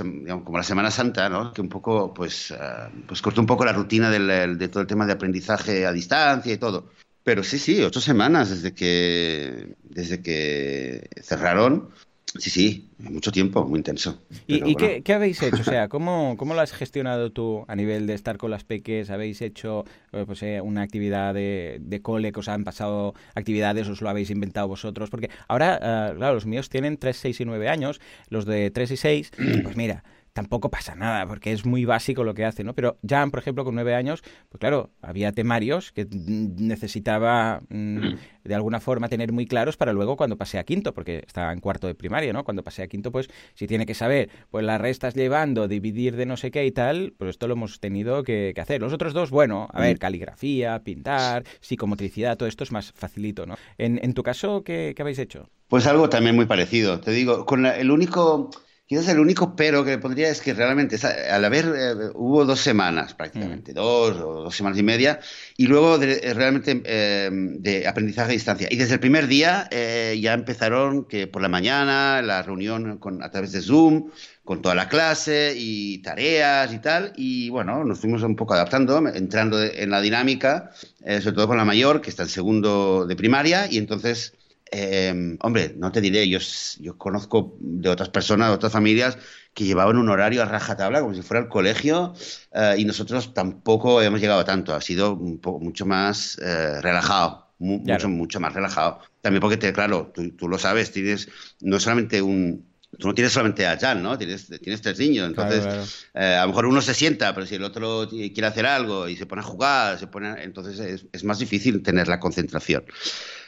[0.42, 1.52] como la Semana Santa, ¿no?
[1.52, 4.86] que un poco, pues, uh, pues cortó un poco la rutina del, de todo el
[4.86, 6.88] tema de aprendizaje a distancia y todo.
[7.24, 11.90] Pero sí, sí, ocho semanas desde que, desde que cerraron
[12.38, 14.22] Sí, sí, mucho tiempo, muy intenso.
[14.46, 15.60] ¿Y, qué, habéis hecho?
[15.60, 19.10] O sea, ¿cómo, ¿cómo, lo has gestionado tú a nivel de estar con las peques?
[19.10, 23.88] ¿Habéis hecho eh, pues, eh, una actividad de, de, cole que os han pasado actividades,
[23.88, 25.10] os lo habéis inventado vosotros?
[25.10, 28.92] Porque ahora, eh, claro, los míos tienen 3, 6 y 9 años, los de 3
[28.92, 32.74] y 6, pues mira, tampoco pasa nada, porque es muy básico lo que hace, ¿no?
[32.74, 38.14] Pero Jan, por ejemplo, con nueve años, pues claro, había temarios que necesitaba mm,
[38.44, 41.60] de alguna forma tener muy claros para luego cuando pase a quinto, porque estaba en
[41.60, 42.44] cuarto de primaria, ¿no?
[42.44, 46.26] Cuando pase a quinto, pues si tiene que saber, pues las restas llevando, dividir de
[46.26, 48.80] no sé qué y tal, pues esto lo hemos tenido que, hacer.
[48.80, 53.56] Los otros dos, bueno, a ver, caligrafía, pintar, psicomotricidad, todo esto es más facilito, ¿no?
[53.76, 55.50] En, en tu caso, ¿qué, ¿qué, habéis hecho?
[55.66, 57.00] Pues algo también muy parecido.
[57.00, 58.50] Te digo, con el único
[58.84, 60.98] Quizás el único pero que le pondría es que realmente,
[61.30, 63.74] al haber, eh, hubo dos semanas prácticamente, mm.
[63.74, 65.20] dos o dos semanas y media,
[65.56, 68.68] y luego eh, realmente eh, de aprendizaje a distancia.
[68.70, 73.30] Y desde el primer día ya empezaron que por la mañana la reunión con, a
[73.30, 74.10] través de Zoom,
[74.44, 78.98] con toda la clase y tareas y tal, y bueno, nos fuimos un poco adaptando,
[79.08, 83.68] entrando en la dinámica, sobre todo con la mayor, que está en segundo de primaria,
[83.70, 84.34] y entonces
[84.74, 86.38] Em, hombre, no te diré, yo,
[86.80, 89.18] yo conozco de otras personas, de otras familias
[89.52, 92.14] que llevaban un horario a rajatabla como si fuera el colegio
[92.54, 96.80] eh, y nosotros tampoco hemos llegado a tanto, ha sido un poco, mucho más eh,
[96.80, 99.00] relajado, mucho, mucho más relajado.
[99.20, 101.28] También porque, te, claro, tú, lo sabes, tienes
[101.60, 102.64] no solamente un,
[102.98, 104.16] tú no tienes solamente a Jan, ¿no?
[104.16, 107.64] Tienes, tienes tres niños, entonces eh, a lo mejor uno se sienta, pero si el
[107.64, 111.38] otro quiere hacer algo y se pone a jugar, se pone, entonces es, es más
[111.40, 112.84] difícil tener la concentración.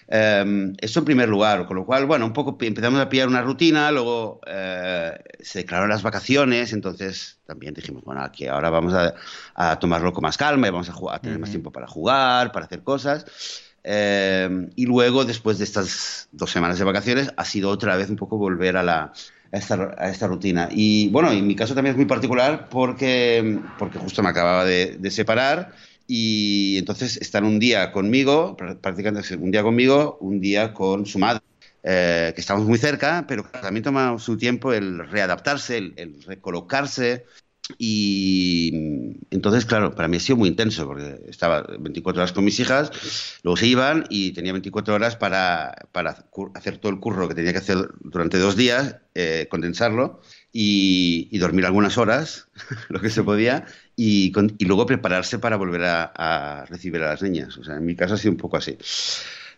[0.09, 3.43] Em, eso en primer lugar, con lo cual, bueno, un poco empezamos a pillar una
[3.43, 9.79] rutina, luego eh, se declararon las vacaciones, entonces también dijimos, bueno, aquí ahora vamos a,
[9.79, 13.27] tomarlo con más calma y vamos a, tener más tiempo para jugar, para hacer cosas.
[13.83, 18.17] Em, y luego, después de estas dos semanas de vacaciones, ha sido otra vez un
[18.17, 19.12] poco volver a, la,
[19.53, 19.57] a,
[20.09, 20.69] esta, rutina.
[20.71, 24.97] Y bueno, en mi caso también es muy particular porque, porque justo me acababa de,
[24.99, 25.73] de separar
[26.07, 31.43] y entonces están un día conmigo, prácticamente un día conmigo, un día con su madre,
[31.83, 37.27] eh, que estamos muy cerca, pero también toma su tiempo el readaptarse, el, recolocarse.
[37.79, 42.61] Y entonces, claro, para mí ha sido muy intenso, porque estaba 24 horas con mis
[42.61, 42.90] hijas,
[43.43, 47.53] luego se iban y tenía 24 horas para, para hacer todo el curro que tenía
[47.53, 50.21] que hacer durante dos días, eh, condensarlo
[50.53, 52.49] y, dormir algunas horas,
[52.88, 57.57] lo que se podía, y, luego prepararse para volver a, recibir a las niñas.
[57.59, 58.76] O sea, en mi caso ha sido un poco así.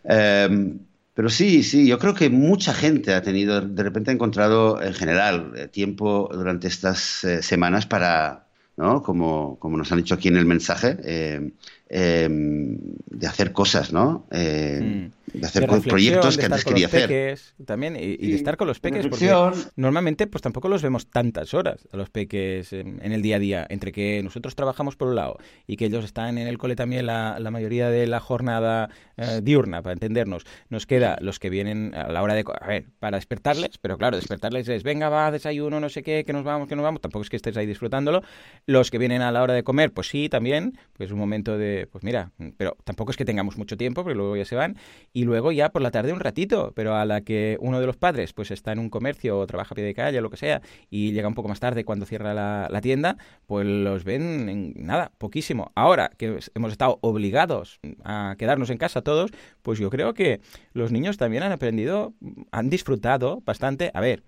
[0.03, 0.79] Em,
[1.13, 5.53] pero sí, sí, yo creo que mucha gente ha tenido, de repente encontrado en general
[5.55, 8.47] eh, tiempo durante estas eh, semanas para,
[8.77, 9.01] ¿no?
[9.01, 11.53] Como, como, nos han dicho aquí en el mensaje, em,
[11.89, 14.25] em, de hacer cosas, ¿no?
[14.31, 17.39] Mm de hacer proyectos que antes quería hacer.
[17.65, 19.33] También, y, de estar con los peques, porque
[19.75, 23.67] normalmente pues tampoco los vemos tantas horas a los peques en, el día a día,
[23.69, 27.05] entre que nosotros trabajamos por un lado y que ellos están en el cole también
[27.05, 30.45] la, la mayoría de la jornada eh, diurna, para entendernos.
[30.69, 32.45] Nos queda los que vienen a la hora de...
[32.61, 36.33] A ver, para despertarles, pero claro, despertarles es, venga, va, desayuno, no sé qué, que
[36.33, 38.21] nos vamos, que nos vamos, tampoco es que estés ahí disfrutándolo.
[38.65, 41.57] Los que vienen a la hora de comer, pues sí, también, pues es un momento
[41.57, 44.77] de, pues mira, pero tampoco es que tengamos mucho tiempo, porque luego ya se van,
[45.13, 47.97] y luego ya por la tarde un ratito, pero a la que uno de los
[47.97, 50.37] padres pues está en un comercio o trabaja a pie de calle o lo que
[50.37, 54.73] sea, y llega un poco más tarde cuando cierra la, tienda, pues los ven en
[54.77, 55.71] nada, poquísimo.
[55.75, 60.41] Ahora que hemos estado obligados a quedarnos en casa todos, pues yo creo que
[60.73, 62.13] los niños también han aprendido,
[62.51, 63.91] han disfrutado bastante.
[63.93, 64.23] A ver,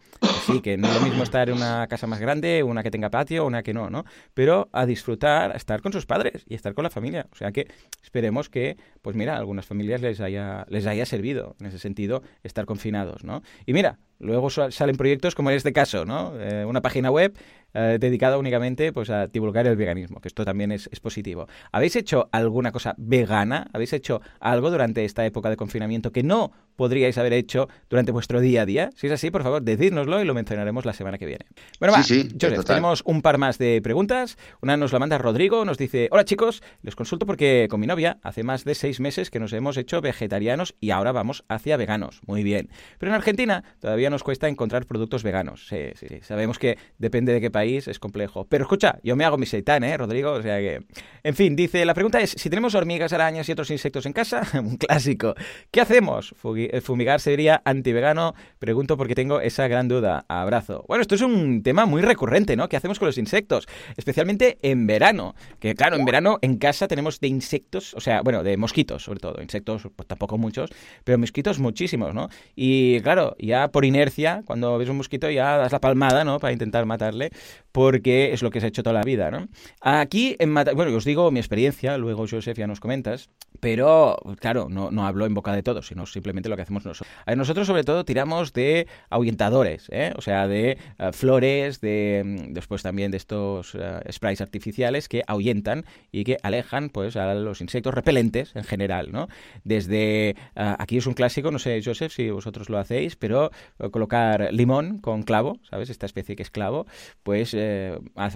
[0.46, 3.10] sí, que no es lo mismo estar en una casa más grande, una que tenga
[3.10, 4.06] patio, una que no, ¿no?
[4.34, 7.28] Pero a disfrutar, a estar con sus padres y estar con la familia.
[7.40, 7.68] Sea que
[8.04, 12.22] esperemos que, pues mira, a algunas familias les haya, les haya servido en ese sentido
[12.44, 13.42] estar confinados, ¿no?
[13.66, 16.34] Y mira, luego salen proyectos como en este caso, ¿no?
[16.40, 17.38] Eh, una página web
[17.74, 21.48] eh, dedicada únicamente pues, a divulgar el veganismo, que esto también es, es, positivo.
[21.72, 23.70] ¿Habéis hecho alguna cosa vegana?
[23.74, 28.40] ¿Habéis hecho algo durante esta época de confinamiento que no podríais haber hecho durante vuestro
[28.40, 28.90] día a día?
[28.96, 31.46] Si es así, por favor, decídnoslo y lo mencionaremos la semana que viene.
[31.80, 32.28] Bueno, va, sí,
[32.66, 34.38] tenemos un par más de preguntas.
[34.62, 38.18] Una nos la manda Rodrigo, nos dice, hola chicos, les consulto porque con mi novia
[38.24, 42.22] hace más de seis meses que nos hemos hecho vegetarianos y ahora vamos hacia veganos.
[42.26, 42.70] Muy bien.
[42.98, 45.68] Pero en Argentina todavía nos cuesta encontrar productos veganos.
[45.68, 48.46] Sí, sí, sabemos que depende de qué país es complejo.
[48.46, 50.32] Pero escucha, yo me hago mi seitán, ¿eh, Rodrigo?
[50.32, 50.82] O sea que...
[51.24, 54.44] En fin, dice, la pregunta es, si tenemos hormigas, arañas y otros insectos en casa,
[54.60, 55.36] un clásico,
[55.72, 56.34] ¿qué hacemos?
[56.56, 58.34] Eh, fumigar sería antivegano.
[58.60, 60.26] Pregunto porque tengo esa gran duda.
[60.28, 60.86] Abrazo.
[60.88, 62.70] Bueno, esto es un tema muy recurrente, ¿no?
[62.70, 63.68] ¿Qué hacemos con los insectos?
[63.98, 65.36] Especialmente en verano.
[65.60, 69.20] Que claro, en verano en casa tenemos de insectos, o sea, bueno, de mosquitos sobre
[69.20, 69.42] todo.
[69.42, 70.70] Insectos, pues tampoco muchos,
[71.04, 72.30] pero mosquitos muchísimos, ¿no?
[72.56, 76.40] Y claro, ya por inercia, cuando ves un mosquito ya das la palmada, ¿no?
[76.40, 77.32] Para intentar matarle,
[77.72, 79.48] porque es lo que se ha hecho toda la vida, ¿no?
[79.82, 84.92] Aquí, en bueno, os digo mi experiencia, luego Joseph ya nos comentas, pero claro, no,
[84.92, 87.10] no hablo en boca de todos, sino simplemente lo que hacemos nosotros.
[87.36, 90.14] nosotros sobre todo tiramos de ahuyentadores, ¿eh?
[90.16, 95.24] o sea, de eh, flores, de mm, después también de estos uh, sprays artificiales que
[95.28, 99.28] ahuyentan y que alejan pues a los insectos repelentes en general, ¿no?
[99.64, 103.52] Desde aquí es un clásico, no sé Joseph si vosotros lo hacéis, pero
[103.92, 105.90] colocar limón con clavo, ¿sabes?
[105.90, 106.86] Esta especie que es clavo,
[107.24, 107.39] pues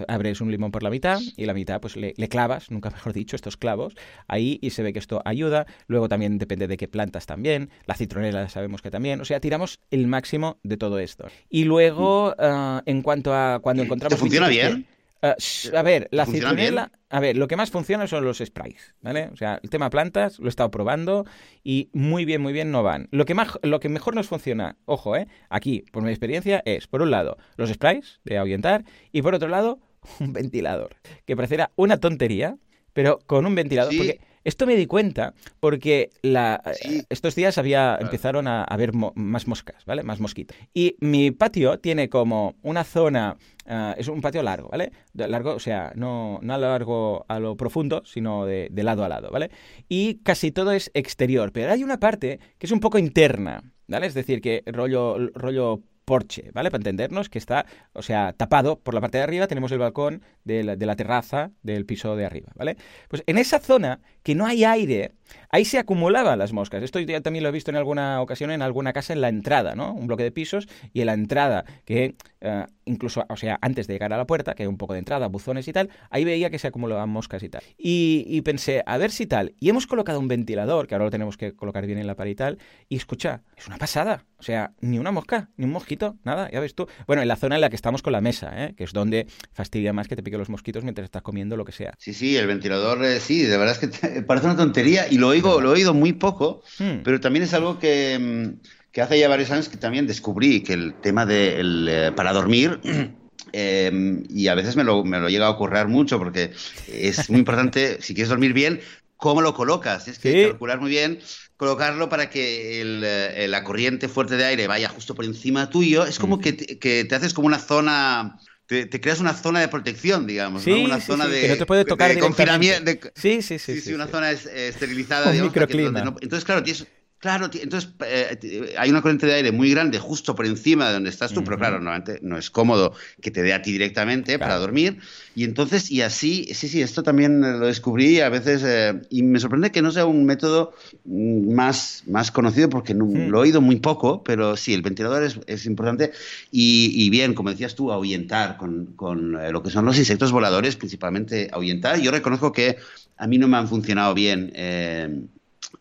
[0.06, 3.12] abres un limón por la mitad y la mitad pues le, le clavas, nunca mejor
[3.12, 3.94] dicho, estos clavos
[4.28, 5.66] ahí y se ve que esto ayuda.
[5.86, 7.70] Luego también depende de qué plantas también.
[7.86, 9.20] La citronela sabemos que también.
[9.20, 11.26] O sea, tiramos el máximo de todo esto.
[11.48, 12.34] Y luego, mm.
[12.38, 14.14] ah, en cuanto a cuando encontramos...
[14.14, 14.86] ¿Te funciona bien?
[15.24, 15.36] Ah,
[15.74, 16.92] a ver, la citronela...
[17.08, 19.30] A ver, lo que más funciona son los sprays, ¿vale?
[19.32, 21.24] O sea, el tema plantas lo he estado probando
[21.62, 23.08] y muy bien, muy bien no van.
[23.10, 25.26] Lo que, más, lo que mejor nos funciona, ojo, ¿eh?
[25.48, 29.48] Aquí, por mi experiencia, es, por un lado, los sprays de ahuyentar y por otro
[29.48, 29.78] lado,
[30.20, 30.96] un ventilador.
[31.24, 32.58] Que pareciera una tontería,
[32.92, 33.96] pero con un ventilador...
[33.96, 36.62] Porque esto me di cuenta porque la,
[37.08, 40.02] estos días había empezaron a haber más moscas, ¿vale?
[40.02, 40.56] Más mosquitos.
[40.72, 44.92] Y mi patio tiene como una zona, ah, es un patio largo, ¿vale?
[45.14, 49.04] Largo, o sea, no, no a lo largo a lo profundo, sino de, de lado
[49.04, 49.50] a lado, ¿vale?
[49.88, 54.06] Y casi todo es exterior, pero hay una parte que es un poco interna, ¿vale?
[54.06, 56.70] Es decir, que rollo, rollo porche, ¿vale?
[56.70, 60.22] Para entendernos, que está, o sea, tapado por la parte de arriba, tenemos el balcón
[60.44, 62.76] de la, de la, terraza del piso de arriba, ¿vale?
[63.08, 65.12] Pues en esa zona que no hay aire,
[65.50, 66.82] ahí se acumulaban las moscas.
[66.82, 69.74] Esto ya también lo he visto en alguna ocasión en alguna casa en la entrada,
[69.74, 69.92] ¿no?
[69.92, 73.94] Un bloque de pisos y en la entrada, que eh, incluso, o sea, antes de
[73.94, 76.50] llegar a la puerta, que hay un poco de entrada, buzones y tal, ahí veía
[76.50, 77.62] que se acumulaban moscas y tal.
[77.78, 79.54] Y, pensé, a ver si tal.
[79.58, 82.32] Y hemos colocado un ventilador, que ahora lo tenemos que colocar bien en la pared
[82.32, 82.58] y tal,
[82.88, 84.24] y escucha, es una pasada.
[84.38, 86.86] O sea, ni una mosca, ni un mosquito, nada, ya ves tú.
[87.06, 88.74] Bueno, en la zona en la que estamos con la mesa, ¿eh?
[88.76, 91.72] que es donde fastidia más que te piquen los mosquitos mientras estás comiendo lo que
[91.72, 91.94] sea.
[91.98, 95.28] Sí, sí, el ventilador, eh, sí, de verdad es que parece una tontería y lo
[95.28, 97.02] oigo, lo he oído muy poco, hmm.
[97.04, 98.60] pero también es algo que, mm,
[98.92, 102.80] que, hace ya varios años que también descubrí que el tema de eh, para dormir
[103.52, 106.52] em, y a veces me lo, me lo llega a ocurrir mucho porque
[106.88, 108.80] es muy importante, si quieres dormir bien,
[109.16, 110.08] cómo lo colocas.
[110.08, 111.20] Es que calcular muy bien,
[111.56, 116.04] colocarlo para que eh, la corriente fuerte de aire vaya justo por encima tuyo.
[116.04, 118.38] Es como que, te, haces como una zona.
[118.66, 120.76] Te, creas una zona de protección, digamos, ¿no?
[120.80, 121.42] Una zona de.
[121.42, 123.10] Que no te puede tocar de, confinamiento.
[123.14, 125.52] sí, sí, sí, sí, una zona esterilizada, digamos.
[125.52, 126.00] Microclima.
[126.00, 126.86] entonces, claro, tienes
[127.24, 131.08] Claro, entonces eh, hay una corriente de aire muy grande justo por encima de donde
[131.08, 134.58] estás tú, pero claro, normalmente no es cómodo que te dé a ti directamente para
[134.58, 134.98] dormir.
[135.34, 139.40] Y entonces, y así, sí, sí, esto también lo descubrí a veces, eh, y me
[139.40, 140.74] sorprende que no sea un método
[141.06, 143.30] más, más conocido porque hmm.
[143.30, 146.12] lo he oído muy poco, pero sí, el ventilador es, importante.
[146.50, 150.76] Y, bien, como decías tú, ahuyentar con, con eh, lo que son los insectos voladores,
[150.76, 151.98] principalmente ahuyentar.
[152.00, 152.76] Yo reconozco que
[153.16, 154.52] a mí no me han funcionado bien.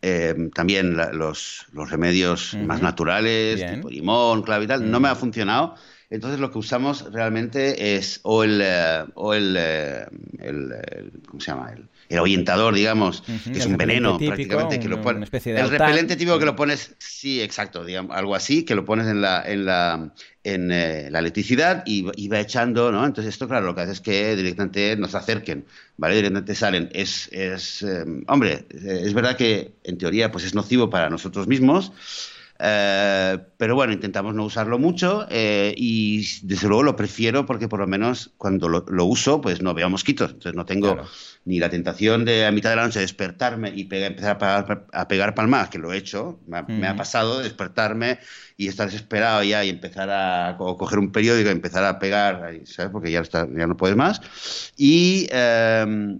[0.05, 5.15] Eh, también los, los, remedios más naturales, tipo limón, clave y tal, no me ha
[5.15, 5.75] funcionado.
[6.09, 10.05] Entonces lo que usamos realmente es o el, eh, o el, eh,
[10.39, 11.71] el, ¿cómo se llama?
[11.71, 15.29] El, el orientador, digamos, que es un veneno prácticamente, que lo pones.
[15.45, 19.21] El repelente típico que lo pones, sí, exacto, digamos, algo así, que lo pones en
[19.21, 23.05] la, en la, en eh, la electricidad y, va echando, ¿no?
[23.05, 25.65] Entonces esto, claro, lo que hace es que directamente nos acerquen,
[25.97, 26.15] ¿vale?
[26.15, 26.89] Directamente salen.
[26.93, 31.91] Es, es eh, hombre, es verdad que en teoría pues es nocivo para nosotros mismos,
[32.59, 37.79] eh, pero bueno, intentamos no usarlo mucho eh, y desde luego lo prefiero porque por
[37.79, 40.31] lo menos cuando lo, uso pues no veo mosquitos.
[40.31, 41.03] Entonces no tengo
[41.45, 45.69] ni la tentación de a mitad de la noche despertarme y empezar a, pegar palmas,
[45.69, 46.39] que lo he hecho.
[46.47, 48.19] Me, ha pasado despertarme
[48.55, 52.91] y estar desesperado ya y empezar a coger un periódico y empezar a pegar, ¿sabes?
[52.91, 54.21] Porque ya, está, ya no puedes más.
[54.77, 55.27] Y...
[55.31, 56.17] Eh,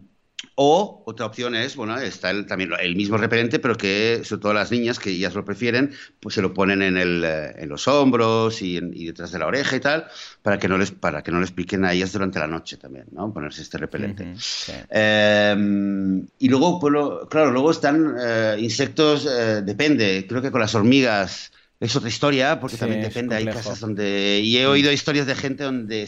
[0.55, 4.53] o otra opción es, bueno, está el, también el mismo repelente, pero que sobre todo
[4.53, 7.87] las niñas que ellas lo prefieren, pues se lo ponen en, el, eh, en los
[7.87, 10.07] hombros y, detrás de la oreja y tal,
[10.43, 13.05] para que no les para que no les piquen a ellas durante la noche también,
[13.11, 13.33] ¿no?
[13.33, 14.33] Ponerse este repelente.
[14.89, 16.93] Em, y luego, pues,
[17.29, 20.25] claro, luego están eh, insectos, eh, depende.
[20.29, 23.35] Creo que con las hormigas es otra historia, porque también depende.
[23.35, 26.07] Hay casas donde y he oído historias de gente donde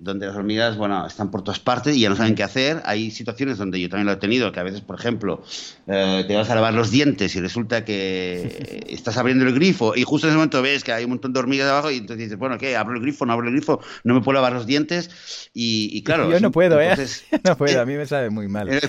[0.00, 2.82] donde las hormigas, bueno, están por todas partes y ya no saben qué hacer.
[2.84, 5.42] Hay situaciones donde yo también lo he tenido, que a veces, por ejemplo,
[5.86, 10.02] eh, te vas a lavar los dientes y resulta que estás abriendo el grifo y
[10.02, 12.38] justo en ese momento ves que hay un montón de hormigas abajo y entonces dices,
[12.38, 12.76] bueno, ¿qué?
[12.76, 13.26] ¿Abro el grifo?
[13.26, 13.80] ¿No abro el grifo?
[14.04, 15.48] ¿No me puedo lavar los dientes?
[15.54, 16.30] Y, claro...
[16.30, 16.94] Yo no puedo, ¿eh?
[17.44, 18.68] No puedo, a mí me sabe muy mal.
[18.68, 18.80] Eh,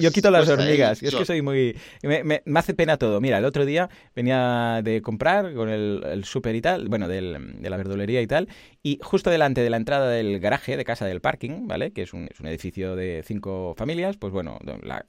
[0.00, 1.76] yo, quito las hormigas, es que soy muy...
[2.02, 3.20] Me, hace pena todo.
[3.20, 7.60] Mira, el otro día venía de comprar con el, el súper y tal, bueno, del,
[7.60, 8.48] de la verdulería y tal,
[8.82, 11.92] y justo delante de la entrada del garaje de casa del parking, ¿vale?
[11.92, 14.58] Que es un, edificio de cinco familias, pues bueno,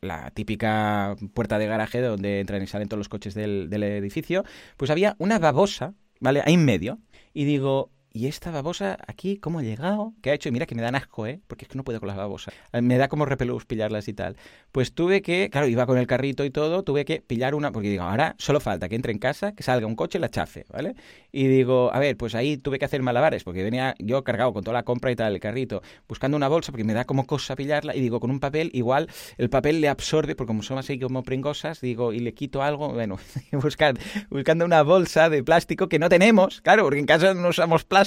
[0.01, 4.43] la, típica puerta de garaje donde entran y salen todos los coches del, del edificio,
[4.77, 6.41] pues había una babosa, ¿vale?
[6.45, 6.99] Ahí en medio.
[7.33, 10.13] Y digo, ¿y esta babosa aquí cómo ha llegado?
[10.21, 10.47] ¿Qué ha hecho?
[10.47, 11.41] Y mira que me dan asco, ¿eh?
[11.47, 12.53] Porque es que no puedo con las babosas.
[12.71, 14.37] Eh, me da como repelús pillarlas y tal.
[14.71, 17.89] Pues tuve que, claro, iba con el carrito y todo, tuve que pillar una, porque
[17.89, 20.65] digo, ahora solo falta que entre en casa, que salga un coche y la chafe,
[20.71, 20.95] ¿vale?
[21.31, 24.63] Y digo, a ver, pues ahí tuve que hacer malabares, porque venía yo cargado con
[24.63, 27.55] toda la compra y tal, el carrito, buscando una bolsa, porque me da como cosa
[27.55, 30.99] pillarla, y digo, con un papel, igual el papel le absorbe, porque como son así
[30.99, 33.17] como pringosas, digo, y le quito algo, bueno,
[33.53, 33.95] buscar,
[34.29, 38.02] buscando una bolsa de plástico que no tenemos, claro, porque en casa no usamos plástico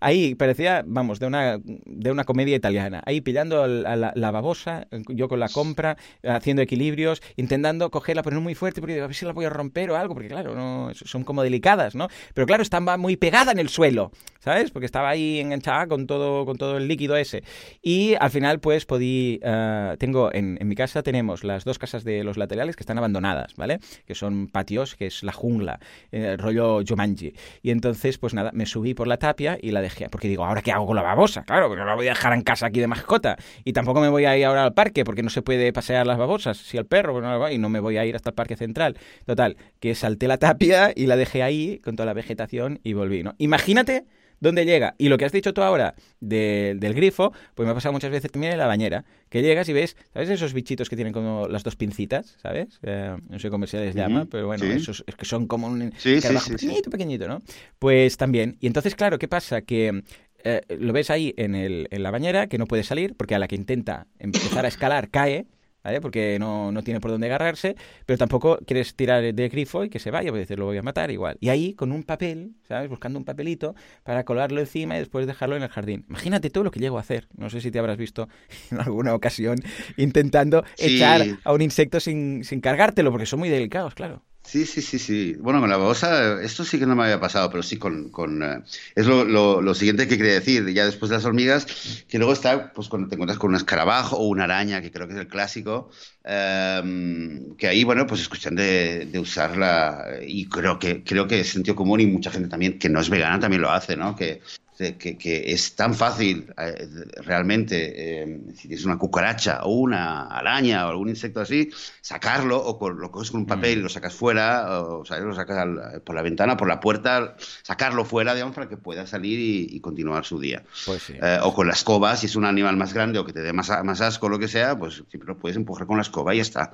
[0.00, 5.28] ahí parecía, vamos, de una, de una comedia italiana, ahí pillando a la, babosa, yo
[5.28, 9.24] con la compra, haciendo equilibrios, intentando cogerla, pero no muy fuerte, porque a ver si
[9.24, 12.08] la voy a romper o algo, porque claro, no, son como delicadas, ¿no?
[12.34, 14.10] Pero claro, estaba muy pegada en el suelo,
[14.40, 14.70] ¿sabes?
[14.70, 17.42] Porque estaba ahí enganchada con todo, con todo el líquido ese.
[17.82, 22.04] Y al final, pues, podí, eh, tengo, en, en mi casa tenemos las dos casas
[22.04, 23.78] de los laterales que están abandonadas, ¿vale?
[24.06, 27.34] Que son patios, que es la jungla, el rollo Jumanji.
[27.62, 30.08] Y entonces, pues nada, me subí por la tapia y la dejé.
[30.08, 31.44] Porque digo, ¿ahora qué hago con la babosa?
[31.44, 33.36] Claro, porque no la voy a dejar en casa aquí de mascota.
[33.64, 36.18] Y tampoco me voy a ir ahora al parque porque no se puede pasear las
[36.18, 36.56] babosas.
[36.56, 38.96] Si al perro, pues no, y no me voy a ir hasta el parque central.
[39.26, 43.22] Total, que salté la tapia y la dejé ahí con toda la vegetación y volví,
[43.22, 43.34] ¿no?
[43.38, 44.04] Imagínate
[44.44, 44.94] dónde llega.
[44.98, 48.30] Y lo que has dicho tú ahora del grifo, pues me ha pasado muchas veces
[48.30, 51.64] también en la bañera, que llegas y ves, ¿sabes esos bichitos que tienen como las
[51.64, 52.78] dos pincitas, ¿sabes?
[52.82, 55.92] Eh, no sé cómo se les llama, pero bueno, esos es que son como un
[55.96, 57.42] sí, pequeñito, pequeñito, ¿no?
[57.78, 58.56] Pues también.
[58.60, 59.62] Y entonces, claro, ¿qué pasa?
[59.62, 60.02] Que
[60.44, 63.38] eh, lo ves ahí en, el, en la bañera, que no puede salir, porque a
[63.38, 65.46] la que intenta empezar a escalar cae,
[65.84, 66.00] ¿vale?
[66.00, 69.98] Porque no, no, tiene por dónde agarrarse, pero tampoco quieres tirar de grifo y que
[69.98, 71.36] se vaya, porque dices, lo voy a matar igual.
[71.40, 72.88] Y ahí, con un papel, ¿sabes?
[72.88, 76.04] Buscando un papelito para colarlo encima y después dejarlo en el jardín.
[76.08, 77.28] Imagínate todo lo que llego a hacer.
[77.36, 78.28] No sé si te habrás visto
[78.70, 79.58] en alguna ocasión
[79.96, 84.22] intentando echar a un insecto sin, sin cargártelo, porque son muy delicados, claro.
[84.46, 85.34] Sí, sí, sí, sí.
[85.40, 88.10] Bueno, con la babosa, esto sí que no me había pasado, pero sí con...
[88.10, 88.62] con eh,
[88.94, 91.66] es lo, lo, siguiente que quería decir, ya después de las hormigas,
[92.08, 95.08] que luego está, pues cuando te encuentras con un escarabajo o una araña, que creo
[95.08, 95.90] que es el clásico,
[96.24, 101.48] em, que ahí, bueno, pues escuchan de, de, usarla y creo que, creo que es
[101.48, 104.14] sentido común y mucha gente también que no es vegana también lo hace, ¿no?
[104.14, 104.40] Que
[104.76, 110.90] que, es tan fácil eh, realmente, eh, si tienes una cucaracha o una araña o
[110.90, 115.04] algún insecto así, sacarlo o lo coges con un papel y lo sacas fuera, o,
[115.04, 115.66] lo sacas
[116.04, 120.24] por la ventana, por la puerta, sacarlo fuera, digamos, para que pueda salir y, continuar
[120.24, 120.62] su día.
[120.86, 123.42] Pues eh, o con la escoba, si es un animal más grande o que te
[123.42, 126.02] dé más, más asco o lo que sea, pues siempre lo puedes empujar con la
[126.02, 126.72] escoba y ya está.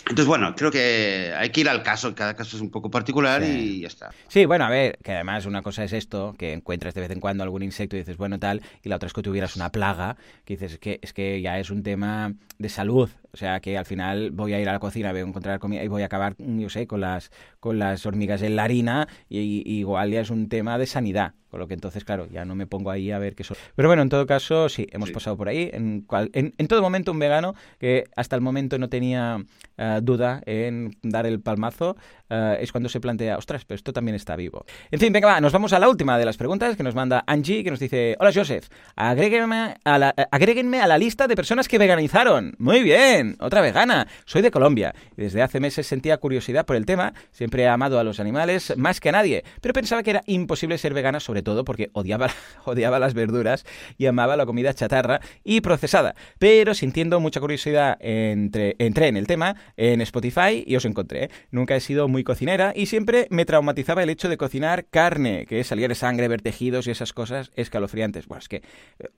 [0.00, 3.42] Entonces, bueno, creo que hay que ir al caso, cada caso es un poco particular
[3.42, 4.10] y ya está.
[4.28, 7.20] Sí, bueno, a ver, que además una cosa es esto, que encuentras de vez en
[7.20, 10.16] cuando algún insecto y dices, bueno, tal, y la otra es que tuvieras una plaga,
[10.44, 13.76] que dices, es que, es que ya es un tema de salud O sea que
[13.76, 16.06] al final voy a ir a la cocina, voy a encontrar comida y voy a
[16.06, 20.30] acabar, yo sé, con las, con las hormigas en la harina y, igual ya es
[20.30, 21.34] un tema de sanidad.
[21.50, 23.56] Con lo que entonces, claro, ya no me pongo ahí a ver qué son.
[23.74, 25.68] Pero bueno, en todo caso, sí, hemos pasado por ahí.
[25.72, 29.44] En, cual, en, todo momento, un vegano que hasta el momento no tenía
[29.76, 31.96] eh, duda en dar el palmazo,
[32.34, 34.64] eh, es cuando se plantea, ostras, pero esto también está vivo.
[34.90, 37.22] En fin, venga, va, nos vamos a la última de las preguntas que nos manda
[37.26, 41.68] Angie, que nos dice, hola Joseph, agréguenme a la, eh, a la lista de personas
[41.68, 42.54] que veganizaron.
[42.58, 44.06] Muy bien, otra vegana.
[44.24, 47.14] Soy de Colombia desde hace meses sentía curiosidad por el tema.
[47.30, 50.78] Siempre he amado a los animales más que a nadie, pero pensaba que era imposible
[50.78, 52.28] ser vegana sobre todo porque odiaba,
[52.64, 53.64] odiaba las verduras
[53.98, 56.14] y amaba la comida chatarra y procesada.
[56.38, 61.30] Pero sintiendo mucha curiosidad, entre, entré en el tema en Spotify y os encontré.
[61.50, 65.60] Nunca he sido muy cocinera y siempre me traumatizaba el hecho de cocinar carne, que
[65.60, 68.26] es salir de sangre, ver tejidos y esas cosas escalofriantes.
[68.26, 68.62] Bueno, es que,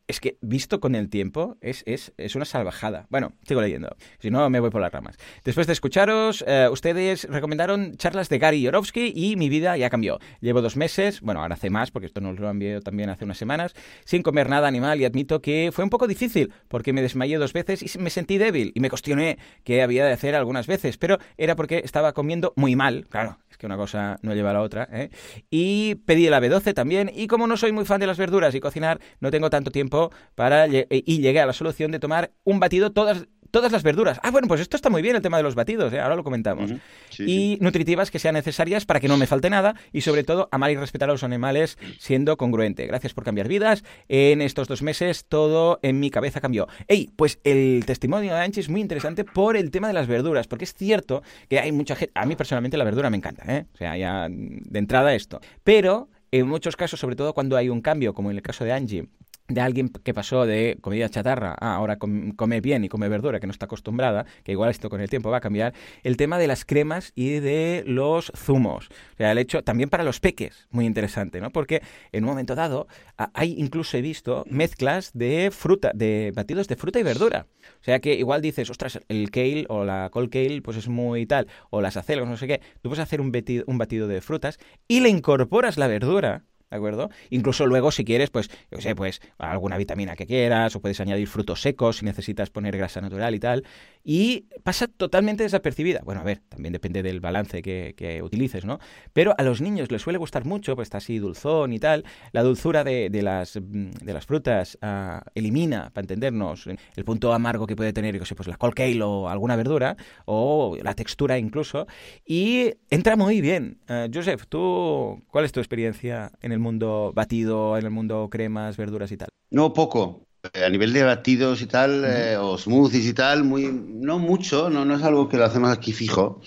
[0.07, 3.07] es que visto con el tiempo es, es, es una salvajada.
[3.11, 3.97] Bueno, sigo leyendo.
[4.19, 5.17] Si no, me voy por las ramas.
[5.45, 10.19] Después de escucharos, eh, ustedes recomendaron charlas de Gary Yorovsky y mi vida ya cambió.
[10.41, 13.39] Llevo dos meses, bueno, ahora hace más, porque esto nos lo envié también hace unas
[13.39, 17.37] semanas, sin comer nada animal y admito que fue un poco difícil porque me desmayé
[17.39, 20.97] dos veces y me sentí débil y me cuestioné qué había de hacer algunas veces,
[20.97, 24.55] pero era porque estaba comiendo muy mal, claro, es que una cosa no lleva a
[24.55, 25.11] la otra, ¿eh?
[25.51, 28.61] y pedí el AB12 también y como no soy muy fan de las verduras y
[28.61, 32.93] cocinar, no tengo tanto tiempo para y llegué a la solución de tomar un batido
[32.93, 33.27] todas
[33.57, 34.21] todas las verduras.
[34.23, 35.99] Ah, bueno, pues esto está muy bien el tema de los batidos, ¿eh?
[35.99, 36.75] ahora lo comentamos.
[37.19, 40.73] y nutritivas que sean necesarias para que no me falte nada y sobre todo amar
[40.73, 42.87] y respetar a los animales siendo congruente.
[42.87, 43.83] Gracias por cambiar vidas.
[44.09, 46.69] En estos dos meses todo en mi cabeza cambió.
[46.87, 50.47] Ey, pues el testimonio de Anchi es muy interesante por el tema de las verduras,
[50.49, 53.65] porque es cierto que hay mucha gente, a mí personalmente la verdura me encanta, ¿eh?
[53.73, 55.41] O sea, ya de entrada esto.
[55.65, 58.73] Pero en muchos casos, sobre todo cuando hay un cambio, como en el caso de
[58.73, 59.09] Angie,
[59.49, 63.47] de alguien que pasó de comida chatarra a ahora come bien y come verdura, que
[63.47, 66.47] no está acostumbrada, que igual esto con el tiempo va a cambiar, el tema de
[66.47, 68.89] las cremas y de los zumos.
[68.89, 71.51] O sea, el hecho también para los peques, muy interesante, ¿no?
[71.51, 71.83] Porque
[72.13, 72.89] en un momento dado
[73.35, 77.47] hay incluso he visto mezclas de fruta, de batidos de fruta y verdura.
[77.81, 81.27] O sea que igual dices, ostras, el kale o la col kale pues es muy
[81.27, 83.37] tal, o las acelgas, no sé qué, tú puedes hacer un
[83.67, 87.11] un batido de frutas y le incorporas la verdura ¿de acuerdo?
[87.31, 91.29] Incluso luego, si quieres, pues, yo sé, pues alguna vitamina que quieras, o puedes añadir
[91.29, 93.65] frutos secos si necesitas poner grasa natural y tal,
[94.03, 96.01] y pasa totalmente desapercibida.
[96.05, 98.79] Bueno, a ver, también depende del balance que, utilices, ¿no?
[99.13, 102.43] Pero a los niños les suele gustar mucho, pues está así dulzón y tal, la
[102.43, 107.93] dulzura de, las, de las frutas ah, elimina, para entendernos, el punto amargo que puede
[107.93, 111.87] tener, yo sé, pues la col o alguna verdura, o la textura incluso,
[112.25, 113.79] y entra muy bien.
[113.89, 118.77] Uh, Joseph, ¿tú cuál es tu experiencia en el mundo batido, en el mundo cremas,
[118.77, 119.29] verduras y tal?
[119.51, 120.27] No, poco.
[120.53, 124.71] Eh, a nivel de batidos y tal, eh, o smoothies y tal, muy, no mucho,
[124.71, 126.41] no, no es algo que lo hacemos aquí fijo.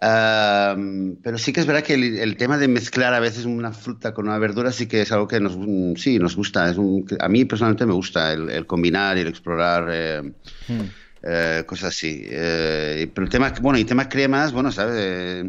[0.00, 4.26] pero sí que es verdad que el, tema de mezclar a veces una fruta con
[4.28, 5.56] una verdura sí que es algo que nos,
[6.00, 6.70] sí, nos gusta.
[6.70, 6.76] Es
[7.20, 9.88] a mí personalmente me gusta el, combinar y el explorar.
[9.92, 12.24] Eh, cosas así.
[12.28, 15.46] pero el tema, bueno, y temas cremas, bueno, ¿sabes?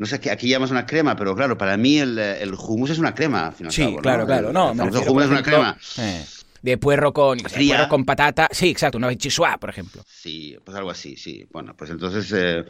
[0.00, 3.14] No sé, aquí llamamos una crema, pero claro, para mí el, el hummus es una
[3.14, 3.70] crema, al final.
[3.70, 4.50] Sí, claro, claro.
[4.50, 5.76] No, el, hummus es una crema.
[5.98, 6.24] Eh,
[6.62, 8.48] de puerro con, puerro con patata.
[8.50, 10.02] Sí, exacto, una chisua, por ejemplo.
[10.06, 11.46] Sí, pues algo así, sí.
[11.52, 12.64] Bueno, pues entonces eh,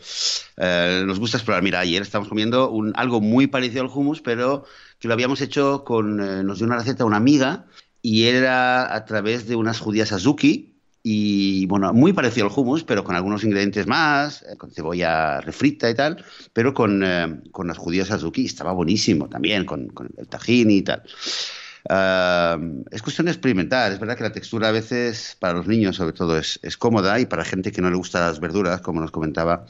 [0.56, 1.62] eh, nos gusta explorar.
[1.62, 4.64] Mira, ayer estamos comiendo un, algo muy parecido al hummus, pero
[4.98, 6.16] que lo habíamos hecho con.
[6.44, 7.66] nos dio una receta una amiga
[8.02, 10.69] y era a través de unas judías azuki
[11.02, 15.88] y bueno, muy parecido al hummus, pero con algunos ingredientes más, eh, con cebolla refrita
[15.88, 20.28] y tal, pero con, eh, con las judías azuki, estaba buenísimo también, con, con el
[20.28, 21.02] tajín y tal.
[21.88, 23.90] Uh, es cuestión de experimentar.
[23.92, 27.18] Es verdad que la textura a veces para los niños sobre todo es, es cómoda
[27.18, 29.66] y para gente que no le gusta las verduras, como nos comentaba,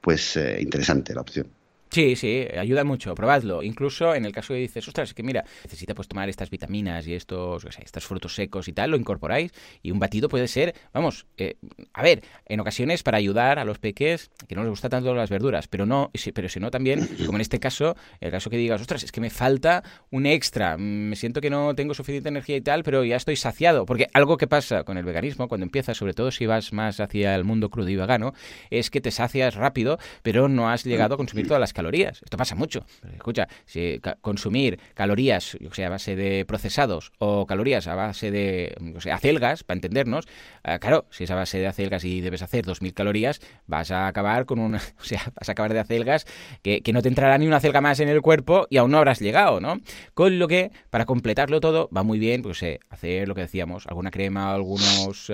[0.00, 1.55] pues eh, interesante la opción.
[1.96, 3.62] Sí, sí, ayuda mucho, probadlo.
[3.62, 7.06] Incluso en el caso que dices, ostras, es que mira, necesita pues tomar estas vitaminas
[7.06, 7.66] y estos,
[8.00, 11.56] frutos secos y tal, lo incorporáis y un batido puede ser, vamos, eh,
[11.94, 15.30] a ver, en ocasiones para ayudar a los peques que no les gusta tanto las
[15.30, 18.78] verduras, pero no, pero si no también, como en este caso, el caso que digas,
[18.78, 22.60] ostras, es que me falta un extra, me siento que no tengo suficiente energía y
[22.60, 26.12] tal, pero ya estoy saciado, porque algo que pasa con el veganismo cuando empiezas, sobre
[26.12, 28.34] todo si vas más hacia el mundo crudo y vegano,
[28.68, 32.20] es que te sacias rápido, pero no has llegado a consumir todas las calorías calorías.
[32.22, 32.84] Esto pasa mucho.
[33.14, 38.74] Escucha, si consumir calorías, yo sea, a base de procesados o calorías a base de
[38.96, 40.26] o sea, acelgas, para entendernos,
[40.64, 44.08] eh, claro, si es a base de acelgas y debes hacer 2.000 calorías, vas a
[44.08, 46.26] acabar con una, o sea, vas a acabar de acelgas
[46.62, 48.98] que, que no te entrará ni una acelga más en el cuerpo y aún no
[48.98, 49.80] habrás llegado, ¿no?
[50.14, 53.86] Con lo que, para completarlo todo, va muy bien, pues eh, hacer lo que decíamos,
[53.86, 55.30] alguna crema, algunos,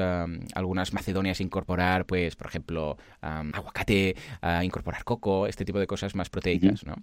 [0.54, 4.16] algunas macedonias incorporar, pues, por ejemplo, aguacate,
[4.62, 6.96] incorporar coco, este tipo de cosas más proteicas, ¿no?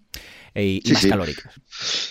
[0.55, 1.53] Y, más calóricas.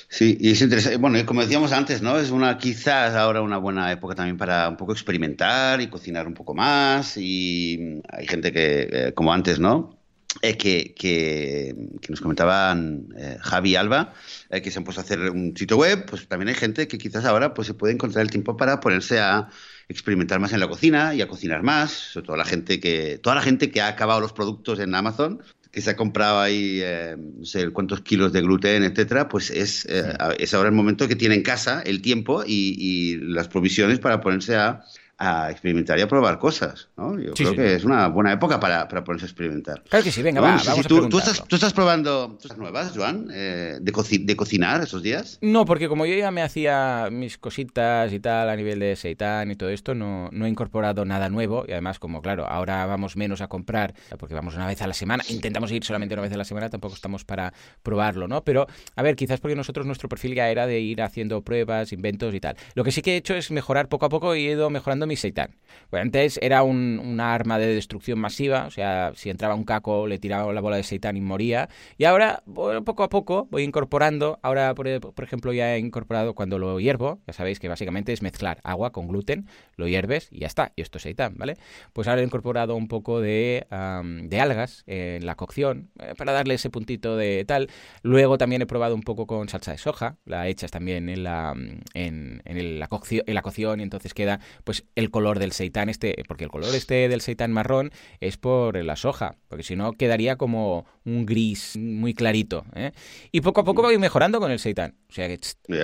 [0.09, 0.97] Sí, y es interesante.
[0.97, 2.19] Bueno, como decíamos antes, ¿no?
[2.19, 6.35] Es una quizás ahora una buena época también para un poco experimentar y cocinar un
[6.35, 7.17] poco más.
[7.17, 9.99] Y hay gente que, eh, como antes, ¿no?
[10.43, 11.75] Eh, que, que,
[12.09, 14.13] nos comentaban eh, Javi y Alba,
[14.51, 17.25] que se han puesto a hacer un sitio web, pues también hay gente que quizás
[17.25, 19.49] ahora pues, se puede encontrar el tiempo para ponerse a
[19.89, 23.35] experimentar más en la cocina y a cocinar más, sobre todo la gente que, toda
[23.35, 27.17] la gente que ha acabado los productos en Amazon, que se ha comprado ahí eh,
[27.19, 31.17] no sé cuántos kilos de gluten, etcétera, pues es, eh, es ahora el momento que
[31.17, 34.85] tiene en casa el tiempo y las provisiones para ponerse a,
[35.19, 37.19] a experimentar y a probar cosas, ¿no?
[37.19, 39.83] Yo creo que es una buena época para, para, ponerse a experimentar.
[39.89, 42.93] Claro que sí, venga, va, vamos tú, a tú, estás, ¿Tú estás probando cosas nuevas,
[42.95, 45.39] Joan, eh, de, de, cocinar esos días?
[45.43, 49.51] No, porque como yo ya me hacía mis cositas y tal a nivel de seitán
[49.51, 53.17] y todo esto, no, no he incorporado nada nuevo y además como, claro, ahora vamos
[53.17, 56.33] menos a comprar porque vamos una vez a la semana, intentamos ir solamente una vez
[56.33, 57.53] a la semana, tampoco estamos para
[57.83, 58.45] probarlo, ¿no?
[58.45, 62.35] Pero, a ver, quizás porque nosotros nuestro perfil ya era de ir haciendo pruebas, inventos
[62.35, 62.57] y tal.
[62.75, 65.08] Lo que sí que he hecho es mejorar poco a poco y he ido mejorando
[65.09, 65.57] mi seitan.
[65.91, 70.07] Bueno, antes era un, una arma de destrucción masiva, o sea, si entraba un caco
[70.07, 71.69] le tiraba la bola de seitan y moría.
[71.97, 74.39] Y ahora, poco a poco, voy incorporando.
[74.43, 78.61] Ahora, por, ejemplo, ya he incorporado cuando lo hiervo, ya sabéis que básicamente es mezclar
[78.65, 79.47] agua con gluten,
[79.77, 80.73] lo hierves y ya está.
[80.77, 81.57] Y esto es seitan, ¿vale?
[81.93, 86.71] Pues ahora he incorporado un poco de, algas en la cocción eh, para darle ese
[86.71, 87.69] puntito de tal.
[88.03, 91.55] Luego también he probado un poco con salsa de soja, la echas también en la,
[91.95, 95.89] en, en la, cocción, en la cocción y entonces queda pues el color del seitán
[95.89, 99.93] este, porque el color este del seitán marrón es por la soja, porque si no
[99.93, 102.65] quedaría como un gris muy clarito.
[102.75, 102.91] ¿eh?
[103.31, 104.97] Y poco a poco voy mejorando con el seitán.
[105.09, 105.39] O sea que,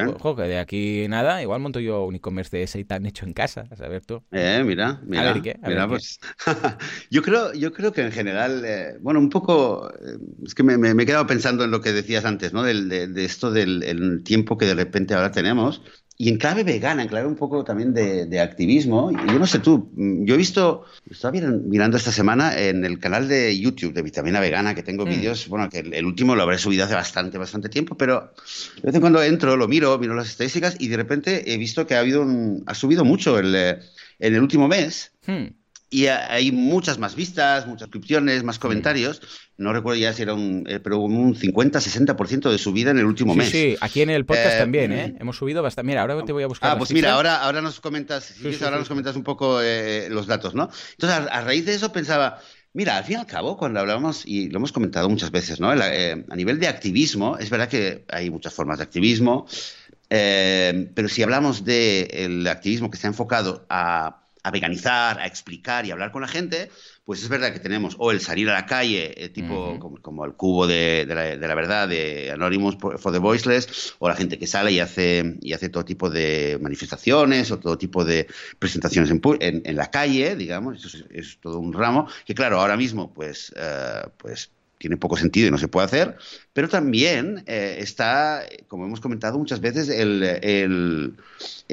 [0.09, 3.67] ojo, que de aquí nada, igual monto yo un e-commerce de seitán hecho en casa,
[3.71, 4.21] a saber tú.
[4.33, 5.31] Eh, mira, mira.
[5.31, 5.57] A ver qué.
[5.65, 6.19] mira, pues.
[7.11, 10.77] yo, creo, yo creo que en general, eh, bueno, un poco, eh, es que me,
[10.77, 12.65] me, he quedado pensando en lo que decías antes, ¿no?
[12.65, 15.83] Del, de, de, esto del tiempo que de repente ahora tenemos
[16.17, 19.11] y en clave vegana, en clave un poco también de, activismo.
[19.11, 23.59] Yo no sé tú, yo he visto, estaba mirando esta semana en el canal de
[23.59, 25.09] YouTube de Vitamina Vegana, que tengo mm.
[25.09, 28.33] vídeos, bueno, que el, último lo habré subido hace bastante, bastante tiempo, pero
[28.77, 31.87] de vez en cuando entro, lo miro, miro las estadísticas y de repente he visto
[31.87, 32.25] que ha, habido
[32.67, 33.79] ha subido mucho el, eh,
[34.21, 35.13] en el último mes.
[35.27, 39.23] Hmm y hay muchas más vistas, muchas suscripciones, más comentarios.
[39.57, 43.35] No recuerdo ya si era un, eh, pero un 50-60% de subida en el último
[43.37, 43.51] mes.
[43.51, 45.15] Sí, aquí en el podcast eh, también, ¿eh?
[45.15, 45.23] mm.
[45.23, 45.87] Hemos subido bastante.
[45.87, 46.73] Mira, ahora te voy a buscar.
[46.73, 50.55] Ah, pues mira, ahora, ahora nos comentas, ahora nos comentas un poco eh, los datos,
[50.55, 50.69] ¿no?
[50.93, 52.41] Entonces, a, raíz de eso pensaba,
[52.73, 55.71] Mira, al fin y al cabo, cuando hablamos, y lo hemos comentado muchas veces, ¿no?
[55.71, 59.47] a nivel de activismo, es verdad que hay muchas formas de activismo,
[60.09, 66.13] pero si hablamos del activismo que ha enfocado a a veganizar, a explicar y hablar
[66.13, 66.71] con la gente,
[67.05, 70.35] pues es verdad que tenemos o el salir a la calle, eh, tipo como, el
[70.35, 71.07] cubo de,
[71.41, 75.55] la, verdad de Anonymous for the Voiceless, o la gente que sale y hace, y
[75.55, 78.27] hace todo tipo de manifestaciones o todo tipo de
[78.59, 79.21] presentaciones en,
[79.65, 84.03] en, la calle, digamos, eso es, todo un ramo, que claro, ahora mismo pues, eh,
[84.19, 84.51] pues
[84.85, 86.19] tiene poco sentido y no se puede hacer,
[86.53, 91.17] pero también eh, está, como hemos comentado muchas veces, el,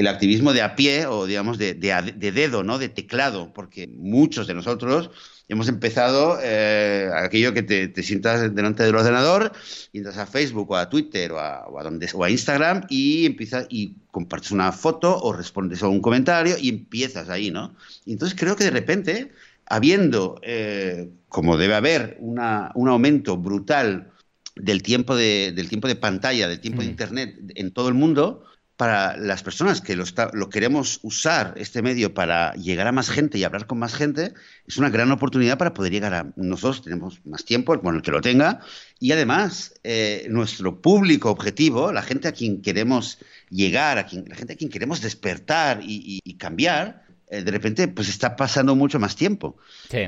[0.07, 2.79] activismo de a pie o digamos de, de, dedo, ¿no?
[2.79, 5.09] de teclado, porque muchos de nosotros
[5.49, 9.51] hemos empezado eh, aquello que te, sientas delante del ordenador
[9.91, 15.17] entras a Facebook o a Twitter o a, Instagram y empiezas y compartes una foto
[15.17, 17.75] o respondes a un comentario y empiezas ahí, ¿no?
[18.05, 19.31] Entonces creo que de repente
[19.71, 24.11] habiendo, eh, como debe haber, una, un aumento brutal
[24.57, 26.91] del tiempo de, del tiempo de pantalla, del tiempo de mm.
[26.91, 28.43] Internet en todo el mundo,
[28.75, 30.03] para las personas que lo,
[30.33, 34.33] lo, queremos usar, este medio, para llegar a más gente y hablar con más gente,
[34.67, 36.33] es una gran oportunidad para poder llegar a...
[36.35, 38.59] Nosotros tenemos más tiempo, bueno, el que lo tenga,
[38.99, 43.19] y además eh, nuestro público objetivo, la gente a quien queremos
[43.49, 48.09] llegar, a quien, la gente a quien queremos despertar y cambiar, eh, de repente pues
[48.09, 49.55] está pasando mucho más tiempo.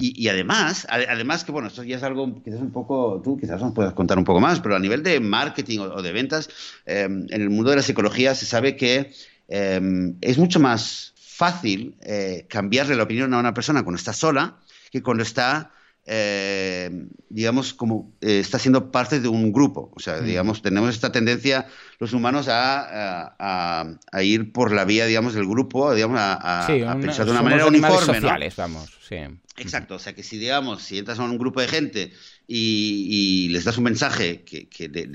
[0.02, 3.74] Y, además, además que bueno, esto ya es algo quizás un poco, tú quizás nos
[3.74, 6.50] puedas contar un poco más, pero a nivel de marketing o, de ventas,
[6.86, 9.14] em, en el mundo de la psicología se sabe que
[9.48, 14.58] em, es mucho más fácil eh, cambiarle la opinión a una persona cuando está sola
[14.92, 15.72] que cuando está
[16.06, 16.90] eh,
[17.30, 19.92] digamos, como eh, está siendo parte de un grupo.
[19.96, 21.68] O sea, digamos, tenemos esta tendencia
[22.00, 26.66] los humanos a, ir por la vía, digamos, del grupo, digamos, a,
[27.02, 28.16] pensar de una manera uniforme.
[28.16, 29.18] Sociales, vamos, sí.
[29.58, 32.12] Exacto, o sea, que si, digamos, si entras a un grupo de gente
[32.48, 34.68] y, les das un mensaje, que,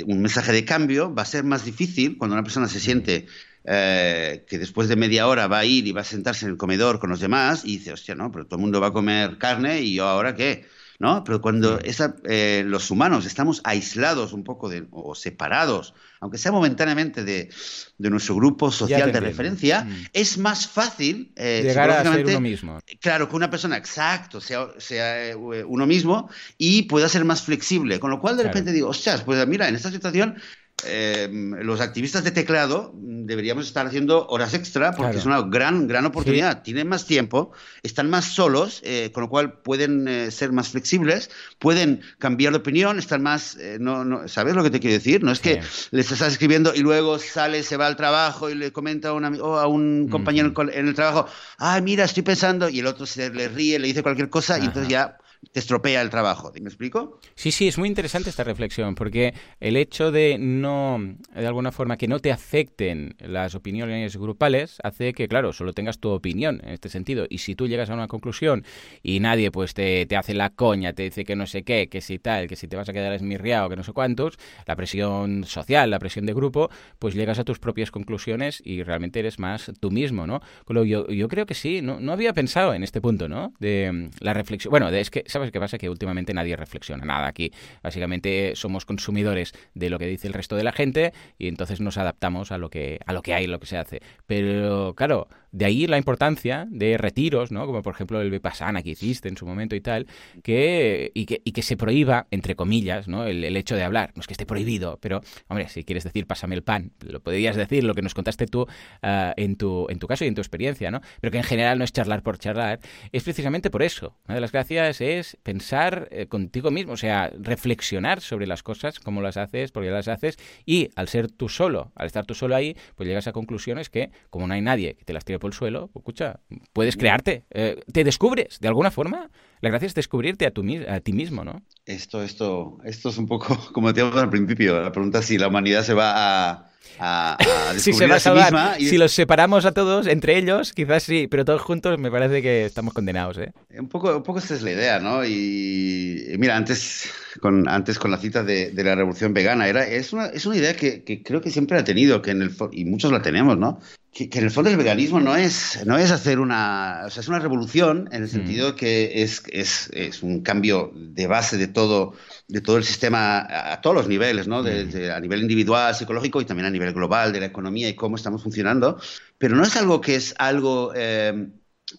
[0.07, 3.27] un mensaje de cambio, va a ser más difícil cuando una persona se siente
[3.65, 6.57] eh, que después de media hora va a ir y va a sentarse en el
[6.57, 9.39] comedor con los demás y dice, hostia, no, pero todo el mundo va a comer
[9.39, 10.65] carne y yo ahora qué.
[10.99, 11.23] ¿No?
[11.23, 16.51] Pero cuando esa, eh, los humanos estamos aislados un poco de, o separados, aunque sea
[16.51, 17.51] momentáneamente de,
[17.99, 20.07] nuestro grupo social de referencia, mm.
[20.13, 22.81] es más fácil eh, llegar a ser uno mismo.
[23.01, 28.01] Claro, que una persona exacto sea, sea eh, uno mismo y pueda ser más flexible.
[28.01, 30.37] Con lo cual de repente digo, ostras, pues mira, en esta situación
[30.85, 36.07] Em, los activistas de teclado deberíamos estar haciendo horas extra porque es una gran, gran
[36.07, 36.63] oportunidad.
[36.63, 37.53] Tienen más tiempo,
[37.83, 42.61] están más solos, eh, con lo cual pueden eh, ser más flexibles, pueden cambiar de
[42.61, 43.57] opinión, están más.
[43.57, 45.25] Eh, no, no, ¿Sabes lo que te quiero decir?
[45.25, 45.61] No es que
[45.91, 49.67] les estás escribiendo y luego sale, se va al trabajo y le comenta a, a
[49.67, 51.27] un compañero en el trabajo,
[51.59, 54.67] ah, mira, estoy pensando, y el otro se le ríe, le dice cualquier cosa y
[54.67, 55.19] entonces ya
[55.53, 56.53] te estropea el trabajo.
[56.61, 57.21] ¿Me explico?
[57.35, 60.99] Sí, sí, es muy interesante esta reflexión, porque el hecho de no,
[61.35, 65.99] de alguna forma, que no te afecten las opiniones grupales, hace que, claro, solo tengas
[65.99, 67.27] tu opinión en este sentido.
[67.29, 68.65] Y si tú llegas a una conclusión
[69.03, 72.01] y nadie pues te, te hace la coña, te dice que no sé qué, que
[72.01, 75.45] si tal, que si te vas a quedar esmirriado, que no sé cuántos, la presión
[75.45, 79.71] social, la presión de grupo, pues llegas a tus propias conclusiones y realmente eres más
[79.81, 80.41] tú mismo, ¿no?
[80.85, 83.53] yo, yo creo que sí, no, no había pensado en este punto, ¿no?
[83.59, 84.71] De mm, la reflexión.
[84.71, 85.79] Bueno, de, es que ¿sabes qué pasa?
[85.79, 87.53] Que últimamente nadie reflexiona nada aquí.
[87.83, 91.99] Básicamente somos consumidores de lo que dice el resto de la gente y entonces nos
[91.99, 94.01] adaptamos a lo que, a lo que hay, lo que se hace.
[94.27, 97.67] Pero claro, de ahí la importancia de retiros, ¿no?
[97.67, 100.07] Como por ejemplo el Vipassana que hiciste en su momento y tal,
[100.43, 103.27] que, y, que, y que se prohíba, entre comillas, ¿no?
[103.27, 104.13] El, hecho de hablar.
[104.15, 107.57] No es que esté prohibido, pero, hombre, si quieres decir pásame el pan, lo podrías
[107.57, 108.67] decir, lo que nos contaste tú
[109.03, 111.01] ah, en, tu, en tu caso y en tu experiencia, ¿no?
[111.21, 112.81] Pero que en general no es charlar por charlar,
[113.11, 114.17] es precisamente por eso.
[114.27, 119.01] Una de las gracias es pensar eh, contigo mismo, o sea, reflexionar sobre las cosas,
[119.01, 122.35] cómo las haces, por qué las haces, y al ser tú solo, al estar tú
[122.35, 125.39] solo ahí, pues llegas a conclusiones que, como no hay nadie que te las tire
[125.39, 126.41] por el suelo, escucha,
[126.73, 129.31] puedes crearte, eh, te descubres de alguna forma.
[129.61, 131.63] La gracia es descubrirte a, tu, a ti mismo, ¿no?
[131.87, 134.81] Esto, esto, esto es un poco como te al principio.
[134.81, 137.37] La pregunta es si la humanidad se va a, a,
[137.77, 138.77] si se va a, salvar.
[138.79, 142.67] Si los separamos a todos, entre ellos, quizás sí, pero todos juntos me parece que
[142.67, 143.39] estamos condenados.
[143.39, 143.53] ¿eh?
[143.79, 145.25] Un, poco, un poco esa es la idea, ¿no?
[145.25, 150.27] Y, mira, antes con, antes con la cita de, la revolución vegana, era, es, una,
[150.27, 153.13] es una idea que, que, creo que siempre ha tenido, que en el, y muchos
[153.13, 153.81] la tenemos, ¿no?
[154.27, 157.29] que, en el fondo el veganismo no es, no es hacer una, o sea, es
[157.29, 158.33] una revolución en el mm.
[158.33, 162.15] sentido que es, es, es, un cambio de base de todo,
[162.47, 164.63] de todo el sistema a, todos los niveles, ¿no?
[164.63, 164.67] Mm.
[165.15, 168.43] a nivel individual, psicológico y también a nivel global de la economía y cómo estamos
[168.43, 169.01] funcionando,
[169.39, 171.49] pero no es algo que es algo eh,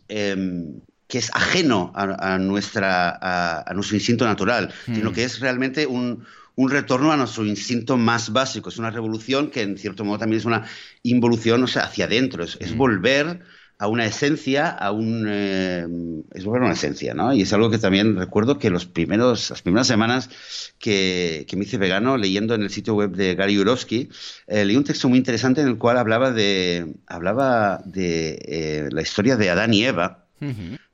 [0.07, 5.13] em, que es ajeno a, nuestra, a, nuestro instinto natural, sino mm.
[5.13, 6.23] que es realmente un,
[6.59, 8.67] un retorno a nuestro instinto más básico.
[8.67, 10.65] Es una revolución que en cierto modo también es una
[11.03, 12.77] involución o sea, hacia adentro, es, mm.
[12.77, 13.39] volver
[13.79, 15.87] a una esencia, a un eh,
[16.33, 17.33] es una esencia, ¿no?
[17.33, 20.29] Y es algo que también recuerdo que los primeros, las primeras semanas
[20.77, 24.09] que, me hice vegano, leyendo en el sitio web de Gary Urowski,
[24.47, 29.01] eh, leí un texto muy interesante en el cual hablaba de, hablaba de eh, la
[29.01, 30.25] historia de Adán y Eva,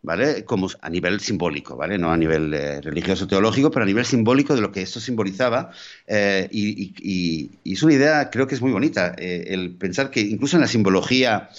[0.01, 0.45] ¿vale?
[0.45, 1.97] Como a nivel simbólico, ¿vale?
[1.97, 5.71] No a nivel eh, religioso teológico, pero a nivel simbólico de lo que esto simbolizaba.
[6.07, 10.57] Eh, y, es una idea, creo que es muy bonita, eh, el pensar que incluso
[10.57, 11.49] en la simbología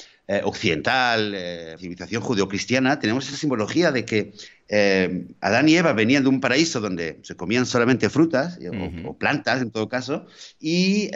[0.45, 1.37] occidental,
[1.79, 4.33] civilización judeocristiana, tenemos esa simbología de que
[5.41, 9.63] Adán y Eva venían de un paraíso donde se comían solamente frutas, o, o, plantas
[9.63, 10.27] en todo caso,
[10.59, 11.11] y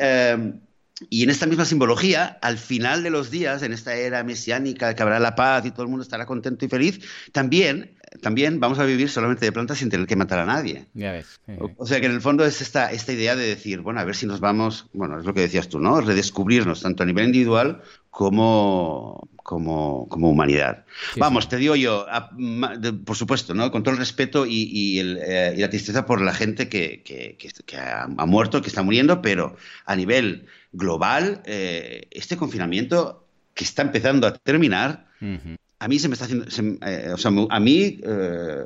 [1.08, 5.02] y en esta misma simbología, al final de los días, en esta era mesiánica que
[5.02, 7.00] habrá la paz y todo el mundo estará contento y feliz,
[7.32, 10.86] también, también vamos a vivir solamente de plantas sin tener que matar a nadie.
[10.92, 11.40] Ya ves.
[11.78, 14.14] O, sea que en el fondo es esta, esta idea de decir, bueno, a ver
[14.14, 16.00] si nos vamos, bueno, es lo que decías tú, ¿no?
[16.00, 20.84] Redescubrirnos tanto a nivel individual como, como, como humanidad.
[21.16, 22.06] Vamos, te digo yo,
[23.04, 23.70] por supuesto, ¿no?
[23.70, 27.02] con todo el respeto y, y, el, eh, y la tristeza por la gente que,
[27.02, 29.56] que, que, ha, muerto, que está muriendo, pero
[29.86, 35.06] a nivel global, eh, este confinamiento que está empezando a terminar,
[35.80, 36.46] a mí se me está haciendo,
[36.86, 38.64] eh, o sea, a mí, eh,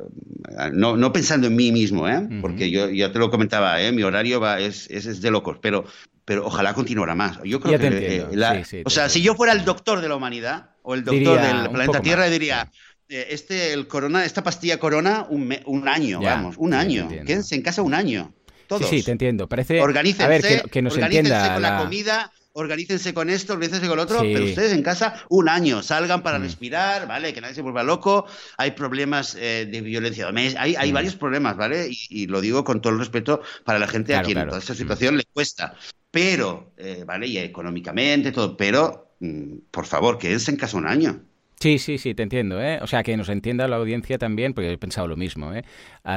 [0.73, 2.29] no, no, pensando en mí mismo, ¿eh?
[2.41, 3.93] porque yo ya te lo comentaba, ¿eh?
[3.93, 5.85] mi horario va, es, es, de locos, pero,
[6.25, 7.39] pero ojalá continuara más.
[7.45, 11.05] Yo creo que, o sea, si yo fuera el doctor de la humanidad o el
[11.05, 12.71] doctor del planeta Tierra, diría,
[13.09, 17.09] eh, este, el corona, esta pastilla corona un, un año, vamos, un año.
[17.09, 18.33] Quédense en casa un año.
[18.67, 18.89] Todos.
[18.89, 19.47] Sí, sí, te entiendo.
[19.47, 19.81] Parece.
[19.81, 21.79] Organícense, a ver, que, nos entienda con la...
[21.79, 26.23] comida, organícense con esto, organícense con lo otro, pero ustedes en casa un año, salgan
[26.23, 26.43] para mm.
[26.43, 27.35] respirar, ¿vale?
[27.35, 28.27] Que nadie se vuelva loco.
[28.57, 31.89] Hay problemas eh, de violencia doméstica, hay, hay varios problemas, ¿vale?
[31.91, 34.75] Y, lo digo con todo el respeto para la gente a quien en toda esta
[34.75, 35.75] situación le cuesta.
[36.11, 37.27] Pero, eh, ¿vale?
[37.27, 41.21] Y económicamente, todo, pero, mm, por favor, quédense en casa un año.
[41.65, 42.79] Sí, sí, sí, te entiendo, ¿eh?
[42.83, 45.65] O sea, que nos entienda la audiencia también, porque he pensado lo mismo, ¿eh?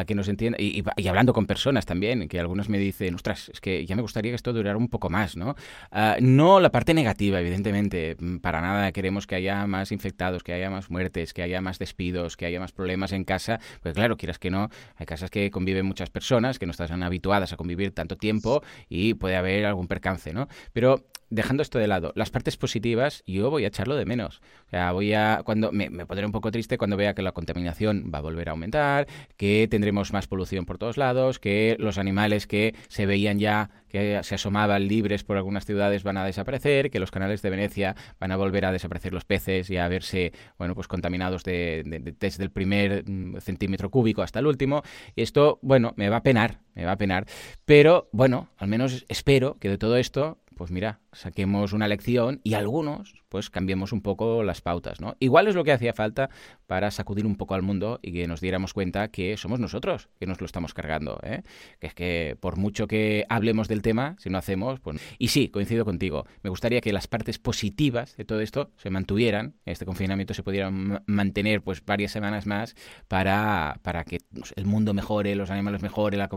[0.05, 3.85] que nos entienda, y, hablando con personas también, que algunos me dicen, ostras, es que
[3.85, 5.55] ya me gustaría que esto durara un poco más, ¿no?
[5.89, 10.51] Ah, no la parte negativa, evidentemente, mm, para nada queremos que haya más infectados, que
[10.51, 14.17] haya más muertes, que haya más despidos, que haya más problemas en casa, pues claro,
[14.17, 17.91] quieras que no, hay casas que conviven muchas personas, que no están habituadas a convivir
[17.91, 20.49] tanto tiempo y puede haber algún percance, ¿no?
[20.73, 24.41] Pero dejando esto de lado, las partes positivas, yo voy a echarlo de menos.
[24.67, 28.11] O sea, voy a, cuando me, pondré un poco triste cuando vea que la contaminación
[28.13, 29.07] va a volver a aumentar,
[29.37, 34.19] que tendremos más polución por todos lados, que los animales que se veían ya, que
[34.23, 38.31] se asomaban libres por algunas ciudades van a desaparecer, que los canales de Venecia van
[38.31, 41.83] a volver a desaparecer los peces y a verse, bueno, pues contaminados de,
[42.19, 44.83] desde el primer mm, centímetro cúbico hasta el último.
[45.15, 47.25] Y esto, bueno, me va a penar, me va a penar.
[47.65, 52.55] Pero, bueno, al menos espero que de todo esto pues mira, saquemos una lección y
[52.55, 55.15] algunos, pues cambiemos un poco las pautas, ¿no?
[55.19, 56.29] Igual es lo que hacía falta
[56.65, 60.25] para sacudir un poco al mundo y que nos diéramos cuenta que somos nosotros que
[60.25, 61.43] nos lo estamos cargando, ¿eh?
[61.79, 64.99] Que es que por mucho que hablemos del tema, si no hacemos, pues...
[65.17, 69.55] Y sí, coincido contigo, me gustaría que las partes positivas de todo esto se mantuvieran,
[69.65, 72.75] este confinamiento se pudiera mantener pues varias semanas más
[73.07, 74.19] para, para que
[74.55, 76.29] el mundo mejore, los animales mejore, la,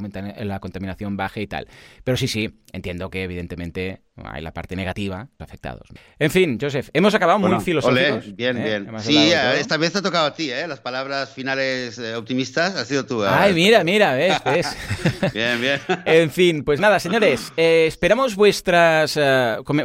[0.44, 1.68] la contaminación baje y tal.
[2.04, 5.88] Pero sí, sí, entiendo que evidentemente hay la parte negativa, los afectados.
[6.18, 8.34] En fin, Joseph, hemos acabado muy filosóficos.
[8.34, 8.80] bien, ¿eh?
[8.80, 9.00] bien.
[9.00, 10.66] Sí, esta vez te ha tocado a ti, ¿eh?
[10.66, 13.24] Las palabras finales eh, optimistas has sido tú.
[13.24, 13.28] ¿eh?
[13.30, 14.76] Ay, mira, mira, ves, ves.
[15.34, 15.80] bien, bien.
[16.04, 19.18] en fin, pues nada, señores, esperamos vuestras,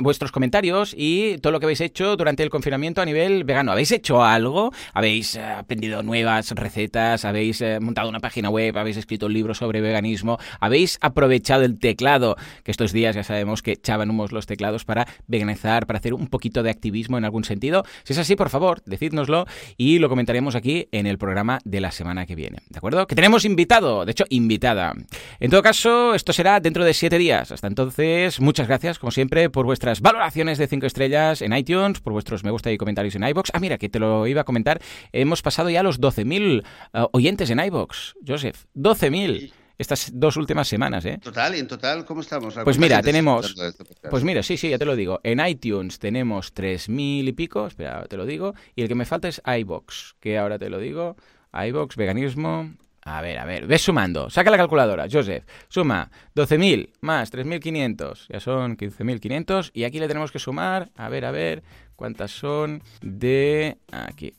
[0.01, 3.71] vuestros comentarios y todo lo que habéis hecho durante el confinamiento a nivel vegano.
[3.71, 4.71] ¿Habéis hecho algo?
[4.93, 7.25] ¿Habéis aprendido nuevas recetas?
[7.25, 8.77] ¿Habéis montado una página web?
[8.77, 10.39] ¿Habéis escrito un libro sobre veganismo?
[10.59, 12.35] ¿Habéis aprovechado el teclado?
[12.63, 16.27] Que estos días ya sabemos que echaban un los teclados para veganizar, para hacer un
[16.27, 17.83] poquito de activismo en algún sentido.
[18.03, 19.45] Si es así, por favor, decídnoslo
[19.77, 22.59] y lo comentaremos aquí en el programa de la semana que viene.
[22.69, 23.07] ¿De acuerdo?
[23.07, 24.93] Que tenemos invitado, de hecho, invitada.
[25.39, 27.51] En todo caso, esto será dentro de siete días.
[27.51, 32.13] Hasta entonces, muchas gracias, como siempre, por vuestras valoraciones de cinco estrellas en iTunes, por
[32.13, 33.51] vuestros me gusta y comentarios en iBox.
[33.53, 34.81] Ah, mira, que te lo iba a comentar.
[35.11, 36.63] Hemos pasado ya los 12.000
[36.93, 38.65] uh, oyentes en iBox, Joseph.
[38.75, 41.19] 12.000 estas dos últimas semanas, ¿eh?
[41.21, 42.55] Total, y en total, ¿cómo estamos?
[42.63, 43.55] Pues mira, tenemos...
[44.09, 45.19] Pues mira, sí, sí, ya te lo digo.
[45.23, 48.53] En iTunes tenemos 3.000 y pico, espera, te lo digo.
[48.75, 51.15] Y el que me falta es iBox, que ahora te lo digo.
[51.53, 52.73] iBox, veganismo...
[53.07, 54.31] A ver, a ver, ves sumando.
[54.31, 55.45] Saca la calculadora, Joseph.
[55.69, 59.69] Suma 12.000 más 3.500, ya son 15.500.
[59.73, 61.61] Y aquí le tenemos que sumar, a ver, a ver,
[61.95, 63.77] cuántas son de...
[63.91, 64.33] Aquí,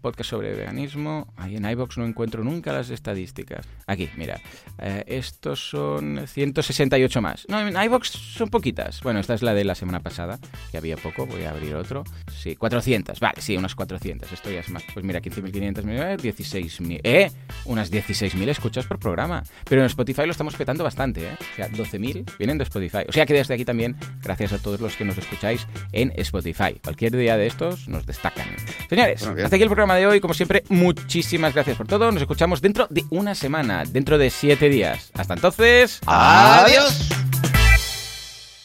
[0.00, 1.32] podcast sobre veganismo.
[1.36, 3.66] Ahí en iBox no encuentro nunca las estadísticas.
[3.86, 4.40] Aquí, mira.
[4.78, 7.46] Eh, estos son 168 más.
[7.48, 9.00] No, en iBox son poquitas.
[9.02, 10.38] Bueno, esta es la de la semana pasada,
[10.70, 11.26] que había poco.
[11.26, 12.04] Voy a abrir otro.
[12.32, 13.20] Sí, 400.
[13.20, 14.30] Vale, sí, unas 400.
[14.30, 14.82] Esto ya es más.
[14.92, 15.84] Pues mira, 15.500,
[16.18, 17.00] 16.000.
[17.02, 17.30] ¿Eh?
[17.64, 19.42] Unas 16.000 escuchas por programa.
[19.68, 21.36] Pero en Spotify lo estamos petando bastante, ¿eh?
[21.40, 23.04] O sea, 12.000 vienen de Spotify.
[23.08, 26.80] O sea que desde aquí también, gracias a todos los que nos escucháis en Spotify.
[26.82, 28.48] Cualquier día de estos nos destacan.
[28.88, 30.20] Señores, hasta aquí el programa de hoy.
[30.20, 32.10] Como siempre, muchísimas gracias por todo.
[32.10, 35.10] Nos escuchamos dentro de una semana, dentro de siete días.
[35.14, 36.00] Hasta entonces.
[36.06, 37.25] Adiós.